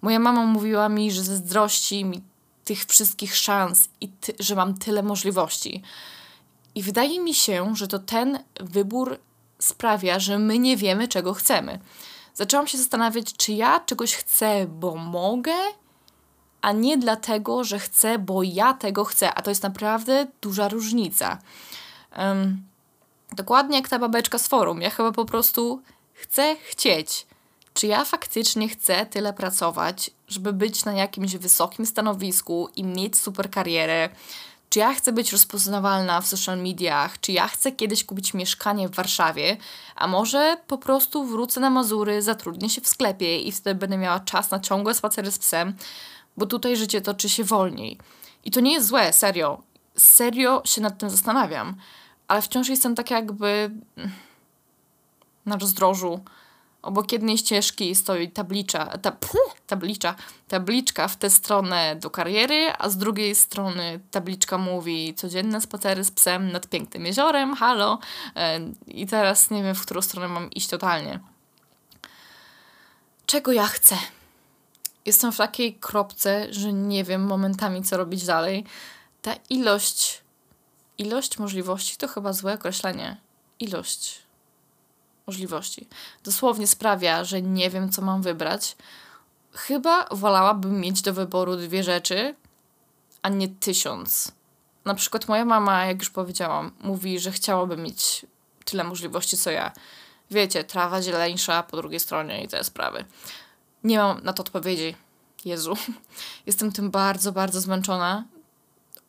Moja 0.02 0.20
mama 0.20 0.46
mówiła 0.46 0.90
mi, 0.90 1.12
że 1.12 1.24
zazdrości 1.24 2.06
mi 2.06 2.22
tych 2.66 2.86
wszystkich 2.86 3.36
szans 3.38 3.90
i 4.02 4.10
ty, 4.10 4.34
że 4.40 4.56
mam 4.56 4.78
tyle 4.78 5.04
możliwości. 5.04 5.82
I 6.76 6.84
wydaje 6.84 7.20
mi 7.20 7.34
się, 7.34 7.76
że 7.76 7.88
to 7.88 8.00
ten 8.00 8.40
wybór 8.60 9.20
sprawia, 9.60 10.20
że 10.20 10.40
my 10.40 10.60
nie 10.60 10.78
wiemy, 10.78 11.08
czego 11.08 11.34
chcemy. 11.34 11.80
Zaczęłam 12.34 12.68
się 12.68 12.78
zastanawiać, 12.78 13.34
czy 13.34 13.54
ja 13.54 13.80
czegoś 13.80 14.16
chcę, 14.16 14.68
bo 14.68 14.96
mogę, 14.96 15.54
a 16.62 16.72
nie 16.72 16.98
dlatego, 16.98 17.64
że 17.64 17.80
chcę, 17.80 18.20
bo 18.20 18.44
ja 18.44 18.74
tego 18.74 19.06
chcę. 19.06 19.34
A 19.34 19.42
to 19.42 19.52
jest 19.52 19.64
naprawdę 19.64 20.28
duża 20.42 20.68
różnica. 20.68 21.38
Um, 22.18 22.64
dokładnie 23.32 23.78
jak 23.78 23.90
ta 23.90 24.00
babeczka 24.00 24.38
z 24.38 24.48
forum. 24.48 24.82
Ja 24.82 24.90
chyba 24.90 25.12
po 25.12 25.26
prostu 25.26 25.82
chcę 26.14 26.56
chcieć. 26.56 27.28
Czy 27.76 27.88
ja 27.88 28.06
faktycznie 28.06 28.70
chcę 28.70 29.06
tyle 29.06 29.34
pracować, 29.34 30.12
żeby 30.28 30.54
być 30.54 30.86
na 30.86 30.94
jakimś 30.94 31.36
wysokim 31.36 31.86
stanowisku 31.86 32.70
i 32.76 32.84
mieć 32.84 33.18
super 33.18 33.50
karierę? 33.50 34.10
Czy 34.70 34.80
ja 34.80 34.94
chcę 34.94 35.12
być 35.12 35.32
rozpoznawalna 35.32 36.22
w 36.22 36.28
social 36.28 36.58
mediach? 36.58 37.20
Czy 37.20 37.32
ja 37.32 37.48
chcę 37.48 37.72
kiedyś 37.72 38.04
kupić 38.04 38.34
mieszkanie 38.34 38.90
w 38.90 38.96
Warszawie? 38.96 39.58
A 39.96 40.08
może 40.08 40.58
po 40.68 40.78
prostu 40.78 41.26
wrócę 41.26 41.60
na 41.60 41.70
Mazury, 41.70 42.22
zatrudnię 42.22 42.70
się 42.70 42.82
w 42.82 42.88
sklepie 42.88 43.40
i 43.40 43.52
wtedy 43.52 43.80
będę 43.80 43.98
miała 43.98 44.20
czas 44.20 44.52
na 44.52 44.60
ciągłe 44.60 44.94
spacery 44.94 45.32
z 45.32 45.40
psem, 45.40 45.76
bo 46.38 46.46
tutaj 46.46 46.78
życie 46.78 47.02
toczy 47.02 47.30
się 47.30 47.44
wolniej. 47.44 47.98
I 48.46 48.52
to 48.52 48.60
nie 48.60 48.74
jest 48.74 48.88
złe, 48.88 49.14
serio. 49.14 49.62
Serio 49.98 50.62
się 50.66 50.82
nad 50.82 50.98
tym 50.98 51.10
zastanawiam. 51.10 51.76
Ale 52.28 52.42
wciąż 52.42 52.70
jestem 52.70 52.96
tak 52.96 53.12
jakby 53.12 53.72
na 55.46 55.58
rozdrożu 55.58 56.20
Obok 56.86 57.12
jednej 57.12 57.38
ścieżki 57.38 57.96
stoi 57.96 58.32
tablicza, 58.32 58.86
ta, 58.86 59.12
pff, 59.12 59.36
tablicza, 59.68 60.16
tabliczka 60.48 61.08
w 61.08 61.18
tę 61.18 61.30
stronę 61.30 61.96
do 61.96 62.10
kariery, 62.10 62.74
a 62.80 62.90
z 62.90 62.98
drugiej 62.98 63.36
strony 63.36 64.00
tabliczka 64.12 64.58
mówi 64.58 65.14
codzienne 65.14 65.62
spacery 65.62 66.04
z 66.04 66.12
psem 66.12 66.52
nad 66.52 66.68
pięknym 66.68 67.06
jeziorem, 67.06 67.56
halo. 67.56 68.00
E, 68.36 68.60
I 68.88 69.08
teraz 69.08 69.52
nie 69.52 69.64
wiem, 69.64 69.76
w 69.76 69.82
którą 69.82 70.02
stronę 70.02 70.28
mam 70.28 70.52
iść 70.52 70.68
totalnie. 70.68 71.20
Czego 73.26 73.52
ja 73.52 73.68
chcę? 73.68 73.98
Jestem 75.06 75.32
w 75.32 75.38
takiej 75.38 75.74
kropce, 75.74 76.54
że 76.54 76.74
nie 76.74 77.04
wiem 77.04 77.24
momentami, 77.26 77.84
co 77.84 77.98
robić 77.98 78.26
dalej. 78.26 78.66
Ta 79.22 79.34
ilość, 79.50 80.22
ilość 80.98 81.38
możliwości 81.40 81.98
to 81.98 82.08
chyba 82.08 82.34
złe 82.34 82.54
określenie. 82.54 83.18
Ilość 83.60 84.25
możliwości. 85.28 85.88
Dosłownie 86.24 86.68
sprawia, 86.68 87.24
że 87.24 87.42
nie 87.42 87.70
wiem, 87.70 87.92
co 87.92 88.02
mam 88.02 88.22
wybrać. 88.22 88.76
Chyba 89.52 90.08
wolałabym 90.12 90.80
mieć 90.80 91.02
do 91.02 91.14
wyboru 91.14 91.56
dwie 91.56 91.84
rzeczy, 91.84 92.36
a 93.22 93.30
nie 93.30 93.48
tysiąc. 93.48 94.32
Na 94.86 94.96
przykład 94.96 95.28
moja 95.28 95.46
mama, 95.46 95.86
jak 95.86 96.00
już 96.00 96.10
powiedziałam, 96.10 96.72
mówi, 96.82 97.20
że 97.20 97.32
chciałaby 97.32 97.78
mieć 97.78 98.26
tyle 98.66 98.84
możliwości, 98.84 99.38
co 99.38 99.52
ja. 99.52 99.72
Wiecie, 100.32 100.64
trawa 100.64 101.02
zieleńsza 101.02 101.64
po 101.64 101.78
drugiej 101.78 102.00
stronie 102.00 102.44
i 102.44 102.48
te 102.48 102.64
sprawy. 102.64 103.06
Nie 103.84 103.98
mam 103.98 104.24
na 104.24 104.34
to 104.34 104.44
odpowiedzi. 104.44 104.96
Jezu. 105.46 105.74
Jestem 106.46 106.72
tym 106.72 106.92
bardzo, 106.92 107.32
bardzo 107.32 107.62
zmęczona. 107.62 108.24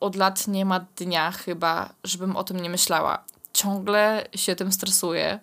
Od 0.01 0.17
lat 0.17 0.49
nie 0.49 0.65
ma 0.65 0.81
dnia 0.97 1.33
chyba, 1.33 1.93
żebym 2.05 2.37
o 2.37 2.45
tym 2.45 2.61
nie 2.61 2.71
myślała. 2.71 3.25
Ciągle 3.53 4.29
się 4.35 4.57
tym 4.57 4.73
stresuję 4.73 5.41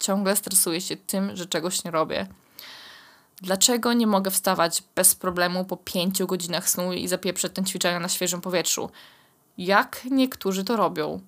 ciągle 0.00 0.36
stresuję 0.36 0.80
się 0.80 0.96
tym, 0.96 1.36
że 1.36 1.46
czegoś 1.46 1.84
nie 1.84 1.90
robię. 1.90 2.26
Dlaczego 3.42 3.92
nie 3.92 4.06
mogę 4.06 4.30
wstawać 4.30 4.82
bez 4.94 5.14
problemu 5.14 5.64
po 5.64 5.76
pięciu 5.76 6.26
godzinach 6.26 6.68
snu 6.68 6.92
i 6.92 7.08
zapieprzeć 7.08 7.52
ten 7.52 7.64
ćwiczenia 7.64 8.00
na 8.00 8.08
świeżym 8.08 8.40
powietrzu? 8.40 8.90
Jak 9.58 10.04
niektórzy 10.10 10.64
to 10.64 10.76
robią? 10.76 11.20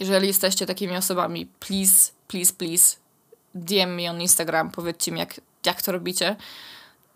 Jeżeli 0.00 0.26
jesteście 0.26 0.66
takimi 0.66 0.96
osobami, 0.96 1.46
please, 1.46 2.12
please, 2.28 2.54
please, 2.54 2.96
DM 3.54 3.96
mi 3.96 4.08
on 4.08 4.20
Instagram, 4.20 4.70
powiedzcie 4.70 5.12
mi, 5.12 5.18
jak, 5.18 5.40
jak 5.66 5.82
to 5.82 5.92
robicie. 5.92 6.36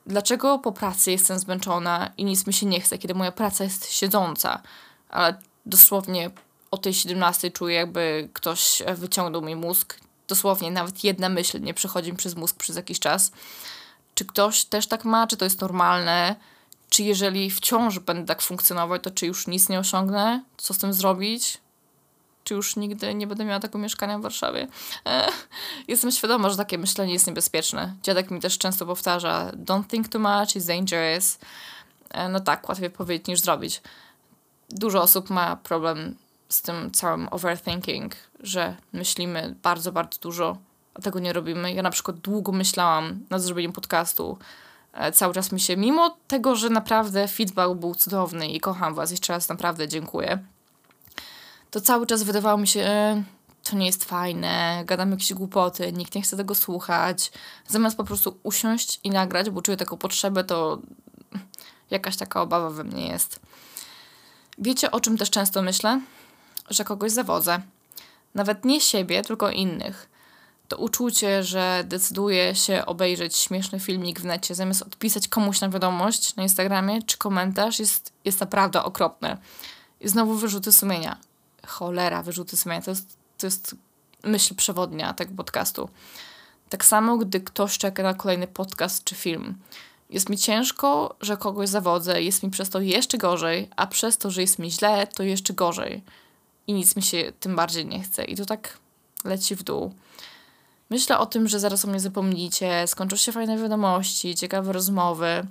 Dlaczego 0.06 0.58
po 0.58 0.72
pracy 0.72 1.10
jestem 1.10 1.38
zmęczona 1.38 2.12
i 2.16 2.24
nic 2.24 2.46
mi 2.46 2.52
się 2.52 2.66
nie 2.66 2.80
chce, 2.80 2.98
kiedy 2.98 3.14
moja 3.14 3.32
praca 3.32 3.64
jest 3.64 3.92
siedząca, 3.92 4.62
ale 5.08 5.38
dosłownie 5.66 6.30
o 6.70 6.78
tej 6.78 6.94
17 6.94 7.50
czuję, 7.50 7.76
jakby 7.76 8.28
ktoś 8.32 8.82
wyciągnął 8.94 9.42
mi 9.42 9.56
mózg, 9.56 10.00
dosłownie 10.32 10.70
nawet 10.70 11.04
jedna 11.04 11.28
myśl 11.28 11.60
nie 11.60 11.74
przechodzi 11.74 12.10
mi 12.10 12.18
przez 12.18 12.36
mózg 12.36 12.56
przez 12.56 12.76
jakiś 12.76 13.00
czas. 13.00 13.32
Czy 14.14 14.24
ktoś 14.24 14.64
też 14.64 14.86
tak 14.86 15.04
ma, 15.04 15.26
czy 15.26 15.36
to 15.36 15.44
jest 15.44 15.60
normalne? 15.60 16.36
Czy 16.90 17.02
jeżeli 17.02 17.50
wciąż 17.50 17.98
będę 17.98 18.26
tak 18.26 18.42
funkcjonować, 18.42 19.02
to 19.02 19.10
czy 19.10 19.26
już 19.26 19.46
nic 19.46 19.68
nie 19.68 19.78
osiągnę? 19.78 20.44
Co 20.56 20.74
z 20.74 20.78
tym 20.78 20.92
zrobić? 20.92 21.58
Czy 22.44 22.54
już 22.54 22.76
nigdy 22.76 23.14
nie 23.14 23.26
będę 23.26 23.44
miała 23.44 23.60
takiego 23.60 23.78
mieszkania 23.78 24.18
w 24.18 24.22
Warszawie? 24.22 24.68
E, 25.06 25.28
jestem 25.88 26.10
świadoma, 26.10 26.50
że 26.50 26.56
takie 26.56 26.78
myślenie 26.78 27.12
jest 27.12 27.26
niebezpieczne. 27.26 27.94
Dziadek 28.02 28.30
mi 28.30 28.40
też 28.40 28.58
często 28.58 28.86
powtarza: 28.86 29.50
Don't 29.64 29.86
think 29.86 30.08
too 30.08 30.20
much, 30.20 30.48
it's 30.48 30.66
dangerous. 30.66 31.38
E, 32.10 32.28
no 32.28 32.40
tak, 32.40 32.68
łatwiej 32.68 32.90
powiedzieć 32.90 33.26
niż 33.26 33.40
zrobić. 33.40 33.82
Dużo 34.70 35.02
osób 35.02 35.30
ma 35.30 35.56
problem 35.56 36.16
z 36.52 36.62
tym 36.62 36.90
całym 36.90 37.28
overthinking, 37.30 38.14
że 38.40 38.76
myślimy 38.92 39.54
bardzo, 39.62 39.92
bardzo 39.92 40.20
dużo, 40.20 40.56
a 40.94 41.00
tego 41.00 41.18
nie 41.18 41.32
robimy. 41.32 41.72
Ja 41.72 41.82
na 41.82 41.90
przykład 41.90 42.16
długo 42.16 42.52
myślałam 42.52 43.20
nad 43.30 43.42
zrobieniem 43.42 43.72
podcastu. 43.72 44.38
E, 44.92 45.12
cały 45.12 45.34
czas 45.34 45.52
mi 45.52 45.60
się, 45.60 45.76
mimo 45.76 46.16
tego, 46.28 46.56
że 46.56 46.70
naprawdę 46.70 47.28
feedback 47.28 47.74
był 47.74 47.94
cudowny 47.94 48.48
i 48.48 48.60
kocham 48.60 48.94
Was, 48.94 49.10
jeszcze 49.10 49.32
raz 49.32 49.48
naprawdę 49.48 49.88
dziękuję, 49.88 50.38
to 51.70 51.80
cały 51.80 52.06
czas 52.06 52.22
wydawało 52.22 52.58
mi 52.58 52.68
się, 52.68 52.80
e, 52.80 53.22
to 53.70 53.76
nie 53.76 53.86
jest 53.86 54.04
fajne, 54.04 54.82
gadam 54.86 55.10
jakieś 55.10 55.34
głupoty, 55.34 55.92
nikt 55.92 56.14
nie 56.14 56.22
chce 56.22 56.36
tego 56.36 56.54
słuchać. 56.54 57.32
Zamiast 57.68 57.96
po 57.96 58.04
prostu 58.04 58.38
usiąść 58.42 59.00
i 59.04 59.10
nagrać, 59.10 59.50
bo 59.50 59.62
czuję 59.62 59.76
taką 59.76 59.96
potrzebę, 59.96 60.44
to 60.44 60.78
jakaś 61.90 62.16
taka 62.16 62.42
obawa 62.42 62.70
we 62.70 62.84
mnie 62.84 63.08
jest. 63.08 63.40
Wiecie, 64.58 64.90
o 64.90 65.00
czym 65.00 65.18
też 65.18 65.30
często 65.30 65.62
myślę? 65.62 66.00
Że 66.70 66.84
kogoś 66.84 67.12
zawodzę. 67.12 67.62
Nawet 68.34 68.64
nie 68.64 68.80
siebie, 68.80 69.22
tylko 69.22 69.50
innych. 69.50 70.08
To 70.68 70.76
uczucie, 70.76 71.42
że 71.42 71.84
decyduje 71.86 72.54
się 72.54 72.86
obejrzeć 72.86 73.36
śmieszny 73.36 73.80
filmik 73.80 74.20
w 74.20 74.24
necie, 74.24 74.54
zamiast 74.54 74.82
odpisać 74.82 75.28
komuś 75.28 75.60
na 75.60 75.68
wiadomość 75.68 76.36
na 76.36 76.42
Instagramie 76.42 77.02
czy 77.02 77.18
komentarz, 77.18 77.78
jest, 77.78 78.12
jest 78.24 78.40
naprawdę 78.40 78.82
okropne. 78.82 79.38
I 80.00 80.08
znowu 80.08 80.34
wyrzuty 80.34 80.72
sumienia. 80.72 81.16
Cholera, 81.66 82.22
wyrzuty 82.22 82.56
sumienia. 82.56 82.82
To 82.82 82.90
jest, 82.90 83.16
to 83.38 83.46
jest 83.46 83.76
myśl 84.24 84.54
przewodnia 84.54 85.14
tego 85.14 85.34
podcastu. 85.34 85.88
Tak 86.68 86.84
samo, 86.84 87.18
gdy 87.18 87.40
ktoś 87.40 87.78
czeka 87.78 88.02
na 88.02 88.14
kolejny 88.14 88.46
podcast 88.46 89.04
czy 89.04 89.14
film. 89.14 89.54
Jest 90.10 90.28
mi 90.28 90.38
ciężko, 90.38 91.16
że 91.20 91.36
kogoś 91.36 91.68
zawodzę, 91.68 92.22
jest 92.22 92.42
mi 92.42 92.50
przez 92.50 92.70
to 92.70 92.80
jeszcze 92.80 93.18
gorzej, 93.18 93.70
a 93.76 93.86
przez 93.86 94.18
to, 94.18 94.30
że 94.30 94.40
jest 94.40 94.58
mi 94.58 94.70
źle, 94.70 95.06
to 95.06 95.22
jeszcze 95.22 95.54
gorzej 95.54 96.02
i 96.66 96.72
nic 96.72 96.96
mi 96.96 97.02
się 97.02 97.32
tym 97.40 97.56
bardziej 97.56 97.86
nie 97.86 98.02
chce. 98.02 98.24
I 98.24 98.36
to 98.36 98.46
tak 98.46 98.78
leci 99.24 99.56
w 99.56 99.62
dół. 99.62 99.94
Myślę 100.90 101.18
o 101.18 101.26
tym, 101.26 101.48
że 101.48 101.60
zaraz 101.60 101.84
o 101.84 101.88
mnie 101.88 102.00
zapomnicie, 102.00 102.86
skończą 102.86 103.16
się 103.16 103.32
fajne 103.32 103.58
wiadomości, 103.58 104.34
ciekawe 104.34 104.72
rozmowy, 104.72 105.46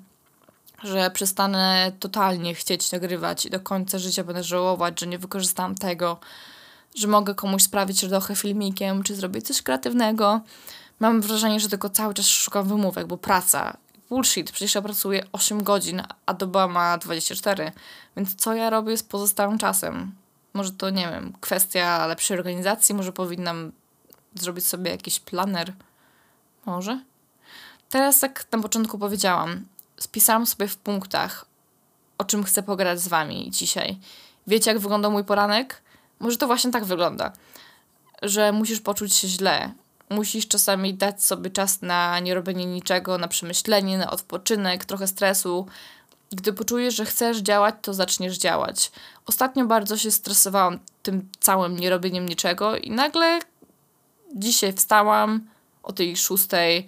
że 0.83 1.11
przestanę 1.11 1.91
totalnie 1.99 2.55
chcieć 2.55 2.91
nagrywać 2.91 3.45
i 3.45 3.49
do 3.49 3.59
końca 3.59 3.99
życia 3.99 4.23
będę 4.23 4.43
żałować, 4.43 4.99
że 4.99 5.07
nie 5.07 5.19
wykorzystałam 5.19 5.75
tego, 5.75 6.19
że 6.95 7.07
mogę 7.07 7.35
komuś 7.35 7.63
sprawić 7.63 8.03
radochę 8.03 8.35
filmikiem, 8.35 9.03
czy 9.03 9.15
zrobić 9.15 9.47
coś 9.47 9.61
kreatywnego. 9.61 10.41
Mam 10.99 11.21
wrażenie, 11.21 11.59
że 11.59 11.69
tylko 11.69 11.89
cały 11.89 12.13
czas 12.13 12.25
szukam 12.25 12.67
wymówek, 12.67 13.07
bo 13.07 13.17
praca, 13.17 13.77
bullshit, 14.09 14.51
przecież 14.51 14.75
ja 14.75 14.81
pracuję 14.81 15.25
8 15.31 15.63
godzin, 15.63 16.03
a 16.25 16.33
doba 16.33 16.67
ma 16.67 16.97
24, 16.97 17.71
więc 18.17 18.35
co 18.35 18.53
ja 18.53 18.69
robię 18.69 18.97
z 18.97 19.03
pozostałym 19.03 19.57
czasem? 19.57 20.20
Może 20.53 20.71
to, 20.71 20.89
nie 20.89 21.09
wiem, 21.09 21.33
kwestia 21.41 22.07
lepszej 22.07 22.37
organizacji, 22.37 22.95
może 22.95 23.11
powinnam 23.11 23.71
zrobić 24.35 24.67
sobie 24.67 24.91
jakiś 24.91 25.19
planer. 25.19 25.73
Może? 26.65 27.03
Teraz, 27.89 28.21
jak 28.21 28.45
na 28.51 28.61
początku 28.61 28.97
powiedziałam, 28.99 29.65
spisałam 29.99 30.45
sobie 30.45 30.67
w 30.67 30.77
punktach, 30.77 31.45
o 32.17 32.23
czym 32.23 32.43
chcę 32.43 32.63
pogadać 32.63 33.01
z 33.01 33.07
wami 33.07 33.51
dzisiaj. 33.51 33.99
Wiecie, 34.47 34.71
jak 34.71 34.79
wygląda 34.79 35.09
mój 35.09 35.23
poranek? 35.23 35.81
Może 36.19 36.37
to 36.37 36.47
właśnie 36.47 36.71
tak 36.71 36.85
wygląda, 36.85 37.31
że 38.21 38.51
musisz 38.51 38.81
poczuć 38.81 39.13
się 39.13 39.27
źle. 39.27 39.71
Musisz 40.09 40.47
czasami 40.47 40.93
dać 40.93 41.23
sobie 41.23 41.49
czas 41.49 41.81
na 41.81 42.19
nierobienie 42.19 42.65
niczego, 42.65 43.17
na 43.17 43.27
przemyślenie, 43.27 43.97
na 43.97 44.11
odpoczynek, 44.11 44.85
trochę 44.85 45.07
stresu, 45.07 45.67
Gdy 46.31 46.53
poczujesz, 46.53 46.95
że 46.95 47.05
chcesz 47.05 47.37
działać, 47.37 47.75
to 47.81 47.93
zaczniesz 47.93 48.37
działać. 48.37 48.91
Ostatnio 49.25 49.65
bardzo 49.65 49.97
się 49.97 50.11
stresowałam 50.11 50.79
tym 51.03 51.29
całym 51.39 51.79
nierobieniem 51.79 52.29
niczego 52.29 52.77
i 52.77 52.91
nagle 52.91 53.39
dzisiaj 54.35 54.73
wstałam 54.73 55.47
o 55.83 55.93
tej 55.93 56.17
szóstej, 56.17 56.87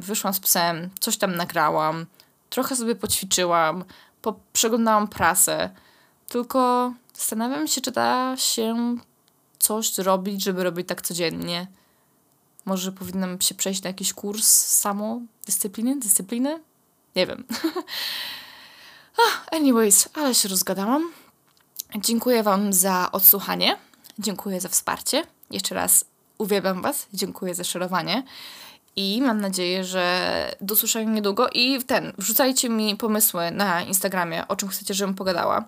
wyszłam 0.00 0.34
z 0.34 0.40
psem, 0.40 0.90
coś 1.00 1.16
tam 1.16 1.36
nagrałam, 1.36 2.06
trochę 2.50 2.76
sobie 2.76 2.94
poćwiczyłam, 2.94 3.84
po, 4.22 4.34
przeglądałam 4.52 5.08
prasę. 5.08 5.70
Tylko 6.28 6.92
zastanawiam 7.14 7.66
się, 7.68 7.80
czy 7.80 7.90
da 7.90 8.36
się 8.36 8.96
coś 9.58 9.94
zrobić, 9.94 10.42
żeby 10.44 10.64
robić 10.64 10.88
tak 10.88 11.02
codziennie. 11.02 11.66
Może 12.64 12.92
powinnam 12.92 13.40
się 13.40 13.54
przejść 13.54 13.82
na 13.82 13.88
jakiś 13.88 14.12
kurs 14.12 14.46
samodyscypliny, 14.64 15.98
dyscypliny? 16.00 16.60
Nie 17.16 17.26
wiem. 17.26 17.44
Anyways, 19.52 20.08
ale 20.14 20.34
się 20.34 20.48
rozgadałam. 20.48 21.12
Dziękuję 21.96 22.42
Wam 22.42 22.72
za 22.72 23.08
odsłuchanie. 23.12 23.76
Dziękuję 24.18 24.60
za 24.60 24.68
wsparcie. 24.68 25.24
Jeszcze 25.50 25.74
raz 25.74 26.04
uwielbiam 26.38 26.82
Was. 26.82 27.06
Dziękuję 27.12 27.54
za 27.54 27.64
szerowanie. 27.64 28.22
I 28.96 29.22
mam 29.22 29.40
nadzieję, 29.40 29.84
że 29.84 30.56
do 30.60 30.74
usłyszenia 30.74 31.10
niedługo. 31.10 31.48
I 31.48 31.84
ten, 31.84 32.12
wrzucajcie 32.18 32.68
mi 32.68 32.96
pomysły 32.96 33.50
na 33.50 33.82
Instagramie, 33.82 34.48
o 34.48 34.56
czym 34.56 34.68
chcecie, 34.68 34.94
żebym 34.94 35.14
pogadała. 35.14 35.64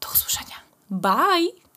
Do 0.00 0.08
usłyszenia. 0.08 0.56
Bye! 0.90 1.63